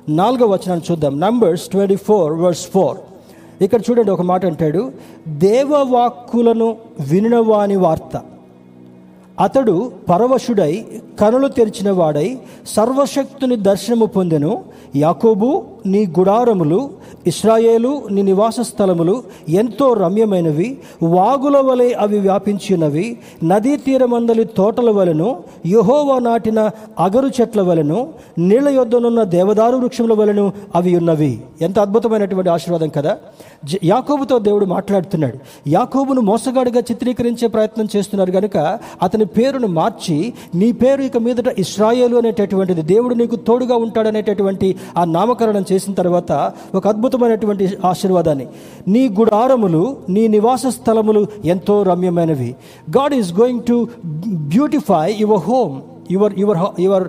[0.10, 1.20] నాలుగవ వచనాన్ని చూద్దాం.
[1.20, 2.98] Numbers twenty four verse four
[3.64, 4.91] ఇక్కడ చూడండి ఒక మాట అంటాడు.
[5.28, 6.78] దేవవాక్కులను
[7.12, 8.33] వినవాని వార్త.
[9.40, 10.86] అతడు పరవశుడై
[11.20, 14.64] కనులు తెరిచిన వాడై సర్వశక్తుని దర్శనము పొందెను.
[14.96, 16.90] యాకోబు నీ గుడారములు
[17.28, 25.30] ఇస్రాయేలు నీ నివాస స్థలములు ఎంతో రమ్యమైనవి వాగుల వలె అవి వ్యాపించినవి నదీ తీరమందలి తోటల వలెను
[25.65, 26.59] యహోవా నాటిన
[26.99, 27.99] అగరు చెట్ల వలెను
[28.38, 31.39] నీళ్ళ యొద్దనున్న దేవదారు వృక్షముల వలెను అవి ఉన్నవి.
[31.61, 33.17] ఎంత అద్భుతమైనటువంటి ఆశీర్వాదం కదా.
[33.84, 35.38] యాకోబుతో దేవుడు మాట్లాడుతున్నాడు.
[35.67, 38.57] యాకోబును మోసగాడిగా చిత్రీకరించే ప్రయత్నం చేస్తున్నారు కనుక
[39.03, 45.65] అతని పేరును మార్చి నీ పేరు ఇక మీదట ఇస్రాయేలు అనేటటువంటిది దేవుడు నీకు తోడుగా ఉంటాడనేటటువంటి ఆ నామకరణం
[45.71, 48.47] చేసిన తర్వాత ఒక అద్భుత అద్భుతమైనటువంటి ఆశీర్వాదాన్ని.
[48.88, 52.55] నీ గుడారములు నీ నివాస స్థలములు ఎంతో రమ్యమైనవి.
[52.97, 53.88] God is going to
[54.28, 55.82] beautify your home
[56.12, 57.08] your your your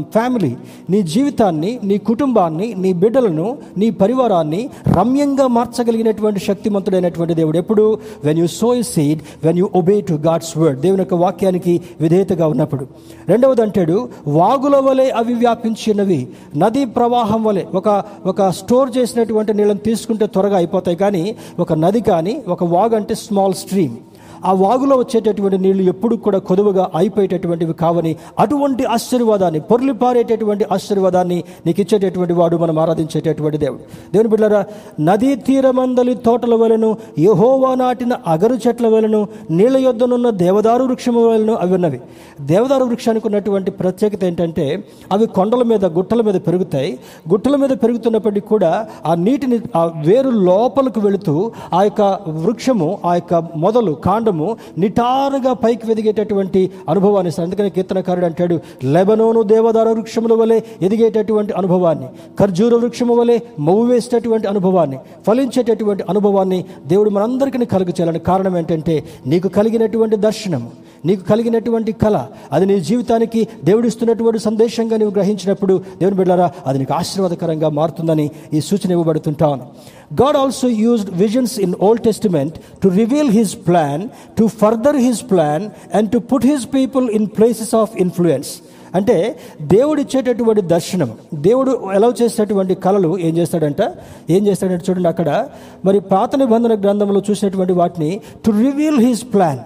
[0.00, 0.56] family
[0.90, 7.98] నీ జీవితాన్ని నీ కుటుంబాన్ని నీ బిడ్డలను నీ పరివారాన్ని రమ్యంగా మార్చగలిగినటువంటి శక్తిమంతుడైనటువంటి దేవుడు ఎప్పుడు?
[8.24, 12.86] When you sow seed when you obey to God's word దేవుని యొక్క వాక్యానికి విధేయతగా ఉన్నప్పుడు.
[13.28, 16.28] రెండవది అంటాడు వాగుల వలె అవి వ్యాపించినవి.
[16.56, 17.64] నదీ ప్రవాహం వలె.
[17.74, 20.96] ఒక ఒక స్టోర్ చేసినటువంటి నీళ్ళని తీసుకుంటే త్వరగా అయిపోతాయి.
[20.96, 23.96] కానీ ఒక నది కానీ ఒక వాగు అంటే స్మాల్ స్ట్రీమ్.
[24.44, 31.80] ఆ వాగులో వచ్చేటటువంటి నీళ్ళు ఎప్పుడు కూడా కొదువుగా అయిపోయేటటువంటివి కావని అటువంటి ఆశీర్వాదాన్ని పొర్లి పారేటటువంటి ఆశీర్వాదాన్ని నీకు
[31.80, 33.80] ఇచ్చేటటువంటి వాడు మనం ఆరాధించేటటువంటి దేవుడు.
[34.12, 34.64] దేవుని బిడ్డరా
[35.00, 41.74] నదీ తీరమందలి తోటల వలెను యహోవా నాటిన అగరు చెట్ల వలెను నీళ్ళ యొద్దనున్న దేవదారు వృక్షము వలెను అవి
[41.74, 42.00] ఉన్నవి.
[42.40, 46.98] దేవదారు వృక్షానికి ఉన్నటువంటి ప్రత్యేకత ఏంటంటే అవి కొండల మీద గుట్టల మీద పెరుగుతాయి.
[47.28, 53.34] గుట్టల మీద పెరుగుతున్నప్పటికీ కూడా ఆ నీటిని ఆ వేరు లోపలికి వెళుతూ ఆ యొక్క వృక్షము ఆ యొక్క
[53.56, 53.92] మొదలు
[54.30, 58.56] కాండము నిటారుగా పైకి వెదిగేటటువంటి అనుభవాన్ని ఇస్తారు అందుకని కీర్తనకారుడు అంటాడు
[58.94, 62.08] లెబనోను దేవదార వృక్షముల వలె ఎదిగేటటువంటి అనుభవాన్ని
[62.38, 69.48] ఖర్జూర వృక్షము వలె మవ్వు వేసేటటువంటి అనుభవాన్ని ఫలించేటటువంటి అనుభవాన్ని దేవుడు మనందరికీ కలుగు చేయాలని కారణం ఏంటంటే నీకు
[69.48, 70.70] కలిగినటువంటి దర్శనము.
[71.04, 72.16] నీకు కలిగినటువంటి కళ
[72.52, 78.90] అది నీ జీవితానికి దేవుడిస్తున్నటువంటి సందేశంగా నీవు గ్రహించినప్పుడు దేవుని బిడ్డారా అది నీకు ఆశీర్వాదకరంగా మారుతుందని ఈ సూచన
[78.90, 79.64] ఇవ్వబడుతుంటాను
[80.14, 84.04] God also used visions in Old Testament to reveal his plan
[84.38, 88.50] to further his plan and to put his people in places of influence
[88.94, 89.16] అంటే
[89.62, 93.82] దేవుడు ఇచ్చేటటువంటి దర్శనం దేవుడు ఎలా చేసేటటువంటి కళలు ఏం చేస్తాడంట?
[94.30, 95.28] ఏం చేస్తాడంటే చూడండి అక్కడ
[95.84, 98.10] మరి పాత నిబంధన గ్రంథంలో చూసినటువంటి వాటిని
[98.46, 99.60] టు రివీల్ హిస్ ప్లాన్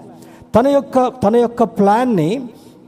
[0.55, 2.31] తన యొక్క తన యొక్క ప్లాన్ని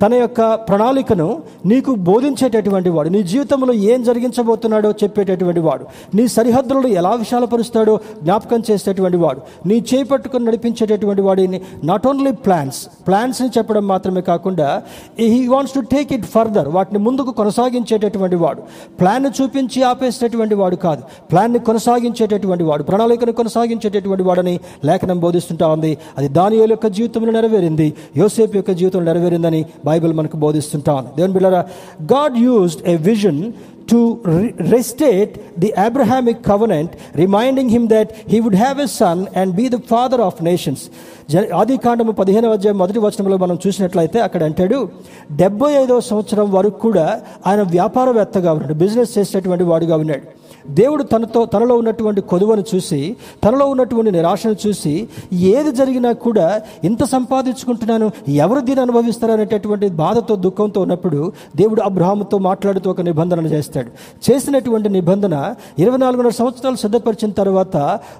[0.00, 5.84] తన యొక్క ప్రణాళికను నీకు బోధించేటటువంటి వాడు నీ జీవితంలో ఏం జరిగించబోతున్నాడో చెప్పేటటువంటి వాడు
[6.14, 13.48] నీ సరిహద్దులను ఎలా విశాలపరుస్తాడో జ్ఞాపకం చేసేటటువంటి వాడు నీ చేపట్టుకుని నడిపించేటటువంటి వాడిని నాట్ ఓన్లీ ప్లాన్స్ ప్లాన్స్ని
[13.58, 14.82] చెప్పడం మాత్రమే కాకుండా
[15.18, 18.62] he wants to take it further వాటిని ముందుకు కొనసాగించేటటువంటి వాడు
[19.00, 25.98] ప్లాన్ను చూపించి ఆపేసేటటువంటి వాడు కాదు ప్లాన్ని కొనసాగించేటటువంటి వాడు ప్రణాళికను కొనసాగించేటటువంటి వాడని లేఖనం బోధిస్తుంటా ఉంది.
[26.18, 31.08] అది దాని యొక్క జీవితంలో నెరవేరింది యోసేపు యొక్క జీవితంలో నెరవేరిందని బైబిల్ మనకు బోధిస్తుంటాను.
[31.16, 31.62] దేవుని బిళ్ళరా
[32.12, 33.40] God used a vision
[33.90, 33.98] to
[34.74, 39.78] restate the Abrahamic covenant reminding him that he would have a son and be the
[39.92, 40.84] father of nations
[41.60, 44.78] ఆది కాండము పదిహేనవ అధ్యాయం మొదటి వచనంలో మనం చూసినట్లయితే అక్కడ అంటాడు
[45.42, 47.06] డెబ్బై ఐదవ సంవత్సరం వరకు కూడా
[47.46, 50.26] ఆయన వ్యాపారవేత్తగా ఉన్నాడు బిజినెస్ చేసేటువంటి వాడుగా ఉన్నాడు.
[50.70, 58.10] దేవుడు తనతో తనలో ఉన్నటువంటి కొదువను చూసి తనలో ఉన్నటువంటి నిరాశను చూసి ఏది జరిగినా కూడా ఇంత సంపాదించుకుంటున్నాను
[58.28, 63.90] ఎవరు దీన్ని అనుభవిస్తారనేటటువంటి బాధతో దుఃఖంతో ఉన్నప్పుడు దేవుడు అబ్రహాముతో మాట్లాడుతూ ఒక నిబంధన చేస్తాడు.
[64.30, 67.76] చేసినటువంటి నిబంధన ఇరవై నాలుగున్నర సంవత్సరాలు సిద్ధపరిచిన తర్వాత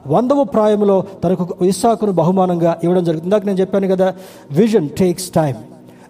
[0.07, 3.26] వందవ ప్రాయంలో తనకు ఇస్సాకును బహుమానంగా ఇవ్వడం జరుగుతుంది.
[3.26, 4.14] ఇందాక నేను చెప్పాను కదా
[4.51, 5.55] విజన్ టేక్స్ టైం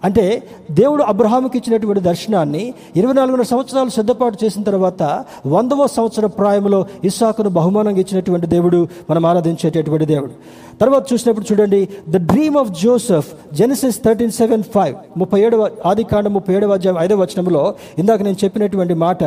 [0.04, 5.02] అంటే దేవుడు అబ్రహాముకి ఇచ్చినటువంటి దర్శనాన్ని ఇరవై నాలుగున్నర సంవత్సరాలు సిద్ధపాటు చేసిన తర్వాత
[5.46, 10.32] వందవ సంవత్సర ప్రాయంలో ఇస్సాకును బహుమానంగా ఇచ్చినటువంటి దేవుడు మనం ఆరాధించేటటువంటి దేవుడు.
[10.80, 16.28] తర్వాత చూసినప్పుడు చూడండి the dream of Joseph Genesis thirteen seven five ముప్పై ఏడవ ఆది కాండ
[16.28, 19.24] ముప్పై ఏడవ అధ్యాయం ఐదవ వచనంలో ఇందాక నేను చెప్పినటువంటి మాట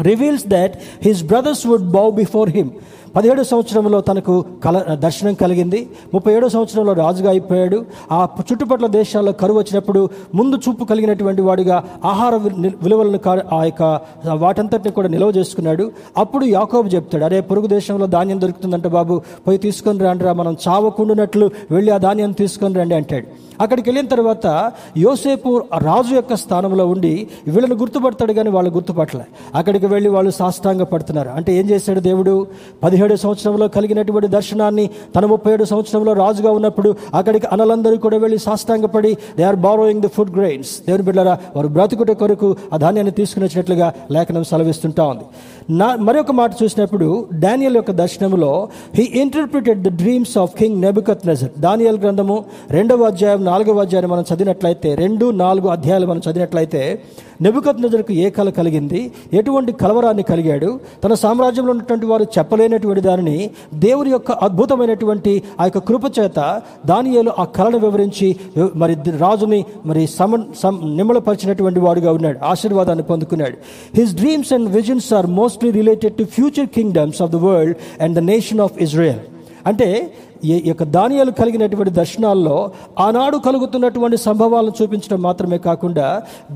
[0.00, 2.70] reveals that his brothers would bow before him
[3.16, 5.90] పదిహేడు సంవత్సరంలో తనకు కల దర్శనం కలిగింది.
[6.14, 7.84] ముప్పై ఏడో సంవత్సరంలో రాజుగా అయిపోయాడు.
[8.12, 14.00] ఆ చుట్టుపక్కల దేశాల్లో కరువు వచ్చినప్పుడు ముందు చూపు కలిగినటువంటి వాడిగా ఆహార వి- విలువలను కా- ఆ యొక్క
[14.34, 15.92] వాటంతటిని కూడా నిల్వ చేసుకున్నాడు.
[16.16, 19.20] అప్పుడు యాకోబు చెప్తాడు అరే పొరుగు దేశంలో ధాన్యం దొరుకుతుందంట బాబు.
[19.46, 23.26] పోయి తీసుకొని రండిరా మనం చావకుండునట్లు వెళ్ళి ఆ ధాన్యం తీసుకొని రండి అంటాడు.
[23.62, 29.24] అక్కడికి వెళ్ళిన తర్వాత యోసేపు రాజు యొక్క స్థానంలో ఉండి వీళ్ళని గుర్తుపడతాడు కానీ వాళ్ళు గుర్తుపట్టలే.
[29.54, 32.46] అక్కడికి వెళ్ళి వాళ్ళు సాష్టాంగ పడుతున్నారు అంటే ఏం చేశాడు దేవుడు?
[32.82, 34.82] పదిహేను పదిహేడు సంవత్సరంలో కలిగినటువంటి దర్శనాన్ని
[35.14, 40.10] తన ముప్పై ఏడు సంవత్సరంలో రాజుగా ఉన్నప్పుడు అక్కడికి అనలందరూ కూడా వెళ్ళి సాష్టాంగపడి they are borrowing the
[40.16, 45.26] food grains దేవుని బిడ్డరా వారు బ్రతుకుట కొరకు ఆ ధాన్యాన్ని తీసుకుని వచ్చినట్లుగా లేఖనం సెలవిస్తుంటా ఉంది.
[45.70, 50.80] నా మరొక మాట చూసినప్పుడు డానియల్ యొక్క దర్శనంలో he interpreted the dreams of king
[51.28, 57.02] Nebuchadnezzar Daniel గ్రంథము రెండవ అధ్యాయం నాలుగవ అధ్యాయం మనం చదివినట్లయితే రెండు నాలుగు అధ్యాయాలు మనం చదివినట్లయితే
[57.42, 59.12] నెబుకత్ నజర్కు ఏ కళ కలిగింది?
[59.32, 60.80] ఎటువంటి కలవరాన్ని కలిగాడు?
[61.04, 67.44] తన సామ్రాజ్యంలో ఉన్నటువంటి వారు చెప్పలేనటువంటి దానిని దేవుని యొక్క అద్భుతమైనటువంటి ఆ యొక్క కృప చేత దానియేలు ఆ
[67.44, 68.36] కళను వివరించి
[68.74, 73.56] మరి రాజుని మరి సమ సమ్ నిమ్మలపరిచినటువంటి వాడుగా ఉన్నాడు ఆశీర్వాదాన్ని పొందుకున్నాడు.
[73.94, 78.14] His dreams and visions are most mostly related to future kingdoms of the world and
[78.18, 79.22] the nation of Israel
[79.70, 79.88] అంటే
[80.44, 82.54] ఈ యొక్క ధాన్యాలు కలిగినటువంటి దర్శనాల్లో
[83.00, 86.06] ఆనాడు కలుగుతున్నటువంటి సంభవాలను చూపించడం మాత్రమే కాకుండా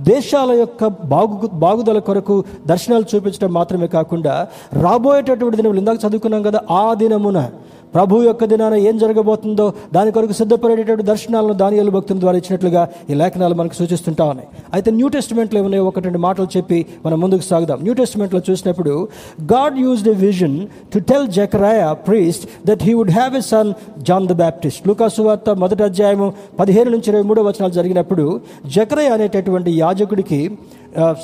[0.08, 2.36] దేశాల యొక్క బాగు బాగుదల కొరకు
[2.66, 4.34] దర్శనాలు చూపించడం మాత్రమే కాకుండా
[4.80, 7.40] రాబోయేటటువంటి దినములు ఇందాక చదువుకున్నాం కదా ఆ దినమున
[7.96, 9.66] ప్రభు యొక్క దినాన ఏం జరగబోతుందో
[9.96, 14.48] దాని కొరకు సిద్ధపడేటటువంటి దర్శనాలను దానియాలు భక్తుల ద్వారా ఇచ్చినట్లుగా ఈ లేఖనాలు మనకు సూచిస్తుంటా ఉన్నాయి.
[14.76, 17.78] అయితే న్యూ టెస్ట్మెంట్లో ఏమైనా ఒకటి రెండు మాటలు చెప్పి మనం ముందుకు సాగుదాం.
[17.86, 18.94] న్యూ టెస్ట్మెంట్లో చూసినప్పుడు
[19.52, 20.56] God use the vision
[20.94, 23.70] to tell Zechariah priest that he would have a son
[24.08, 26.28] John the Baptist లూకాసు వార్త మొదటి అధ్యాయము
[26.60, 28.26] పదిహేను నుంచి ఇరవై మూడో వచనాలు జరిగినప్పుడు
[28.76, 30.40] జకరయ అనేటటువంటి యాజకుడికి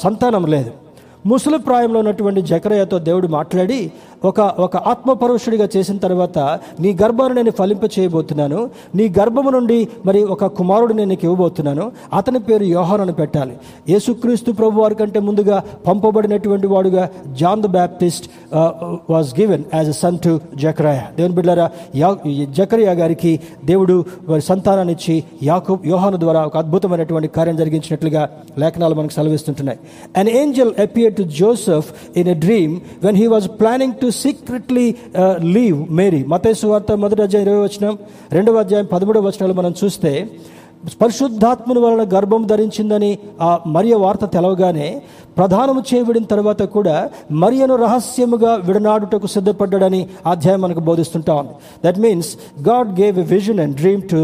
[0.04, 0.72] సంతానం లేదు.
[1.30, 3.78] ముసలి ప్రాయంలో ఉన్నటువంటి జకరయ్యతో దేవుడు మాట్లాడి
[4.30, 6.38] ఒక ఒక ఆత్మపరుషుడిగా చేసిన తర్వాత
[6.82, 8.58] నీ గర్భాన్ని నేను ఫలింప చేయబోతున్నాను.
[8.98, 11.84] నీ గర్భము నుండి మరి ఒక కుమారుడు నేను నీకు ఇవ్వబోతున్నాను.
[12.18, 13.54] అతని పేరు యోహానని పెట్టాలి.
[13.92, 15.56] యేసుక్రీస్తు ప్రభు వారి కంటే ముందుగా
[15.86, 17.04] పంపబడినటువంటి వాడుగా
[17.40, 18.26] John the Baptist
[19.14, 20.32] was given as a son to
[20.64, 21.66] Zechariah దేవుని బిడ్డారా
[22.02, 22.10] యా
[22.58, 23.32] జకరియా గారికి
[23.70, 23.96] దేవుడు
[24.30, 25.16] వారి సంతానాన్ని ఇచ్చి
[25.50, 28.22] యాకు యోహాను ద్వారా ఒక అద్భుతమైనటువంటి కార్యం జరిగించినట్లుగా
[28.62, 29.78] లేఖనాలు మనకు సెలవిస్తుంటున్నాయి.
[30.20, 31.90] An angel appear to Joseph
[32.22, 32.74] in a dream
[33.06, 34.86] when he was planning to secretly
[35.54, 37.98] leave Mary మతేసు వార్త మొదటి అధ్యాయం ఇరవై వచనం.
[38.32, 40.12] రెండవ అధ్యాయం పదమూడవ వచనాలు మనం చూస్తే
[41.02, 43.10] పరిశుద్ధాత్మని వలన గర్భం ధరించిందని
[43.40, 44.88] ఆ మరియ వార్త తెలవగానే
[45.36, 46.96] ప్రధానము చేయబడిన తర్వాత కూడా
[47.42, 51.54] మరియను రహస్యముగా విడనాడుటకు సిద్ధపడ్డాడని అధ్యాయం మనకు బోధిస్తుంటా ఉంది.
[51.84, 52.30] That means
[52.68, 54.20] God gave a vision and dream to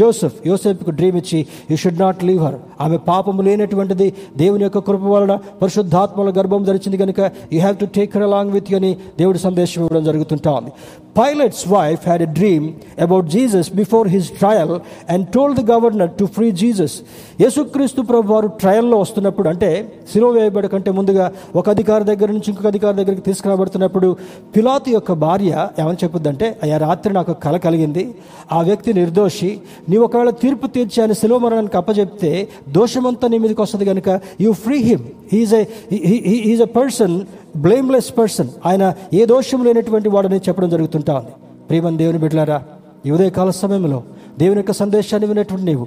[0.00, 1.40] Joseph యోసెఫ్కు dream ఇచ్చి
[1.70, 6.98] you should not leave her ఆమె పాపము లేనటువంటిది దేవుని యొక్క కృప వలన పరిశుద్ధాత్మల గర్భం ధరించింది
[7.04, 7.20] కనుక
[7.54, 10.72] you have to take her along with అని దేవుడి సందేశం ఇవ్వడం జరుగుతుంటా ఉంది.
[11.18, 12.64] Pilate's wife had a dream
[13.00, 14.72] about Jesus before his trial
[15.08, 16.96] and told the governor to free Jesus
[17.40, 19.70] యేసుక్రీస్తు ప్రభు వారు ట్రయల్లో వస్తున్నప్పుడు అంటే
[20.12, 24.16] సిలువ వేయబడ కంటే ముందుగా ఒక అధికారి దగ్గర నుంచి ఇంకొక అధికారి దగ్గరికి తీసుకురాబడుతున్నప్పుడు
[24.56, 28.14] పిలాతు యొక్క భార్య ఏమని చెప్పుద్దంటే అయ్యా రాత్రి నాకు కల కలిగింది.
[28.52, 29.60] ఆ వ్యక్తి నిర్దోషి.
[29.88, 34.78] నీవు ఒకవేళ తీర్పు తీర్చి ఆయన సిలువ మరణానికి అప్పచెప్తే దోషమంతా నీ మీదకి వస్తుంది కనుక you free
[34.78, 37.20] him he is a he is a person
[37.56, 41.30] blameless person ఆయన ఏ దోషం లేనటువంటి వాడని చెప్పడం జరుగుతుంటా ఉంది.
[41.68, 42.62] ప్రియమని దేవుని బిడ్డలారా
[43.06, 44.02] ఈ ఉదయకాల సమయంలో
[44.38, 45.86] దేవుని యొక్క సందేశాన్ని వినటువంటి నీవు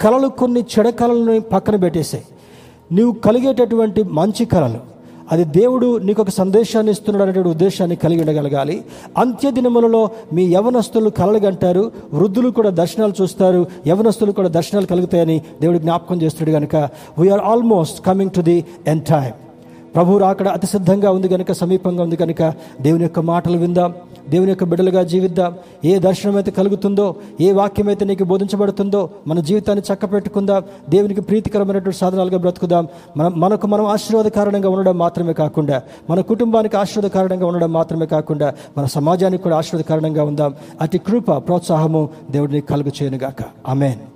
[0.00, 2.24] కళలు కొన్ని చెడ కళలను పక్కన పెట్టేసాయి.
[2.92, 4.96] నీవు కలిగేటటువంటి మంచి కళలు.
[5.32, 8.84] అది దేవుడు నీకు ఒక సందేశాన్ని ఇస్తున్నాడు అనేటువంటి ఉద్దేశాన్ని కలిగి ఉండగలగాలి.
[9.16, 16.22] అంత్య దినములలో మీ యవనస్తులు కలలుగంటారు వృద్ధులు కూడా దర్శనాలు చూస్తారు యవనస్తులు కూడా దర్శనాలు కలుగుతాయని దేవుడు జ్ఞాపకం
[16.22, 19.45] చేస్తున్నాడు కనుక we are almost coming to the end time
[19.96, 23.94] ప్రభు రాకడ అతి సిద్ధంగా ఉంది కనుక సమీపంగా ఉంది కనుక దేవుని యొక్క మాటలు విందాం.
[24.30, 25.54] దేవుని యొక్క బిడ్డలుగా జీవిద్దాం.
[25.84, 30.62] ఏ దర్శనం అయితే కలుగుతుందో ఏ వాక్యం అయితే నీకు బోధించబడుతుందో మన జీవితాన్ని చక్కపెట్టుకుందాం.
[30.88, 32.88] దేవునికి ప్రీతికరమైనటువంటి సాధనాలుగా బ్రతుకుదాం.
[33.16, 38.84] మనం మనకు మనం ఆశీర్వాద కారణంగా ఉండడం మాత్రమే కాకుండా మన కుటుంబానికి ఆశీర్వాదకారణంగా ఉండడం మాత్రమే కాకుండా మన
[38.84, 40.54] సమాజానికి కూడా ఆశీర్వాదకారణంగా ఉందాం.
[40.80, 44.15] అతి కృప ప్రోత్సాహము దేవుడిని కలుగు చేయనుగాక ఆమెన్.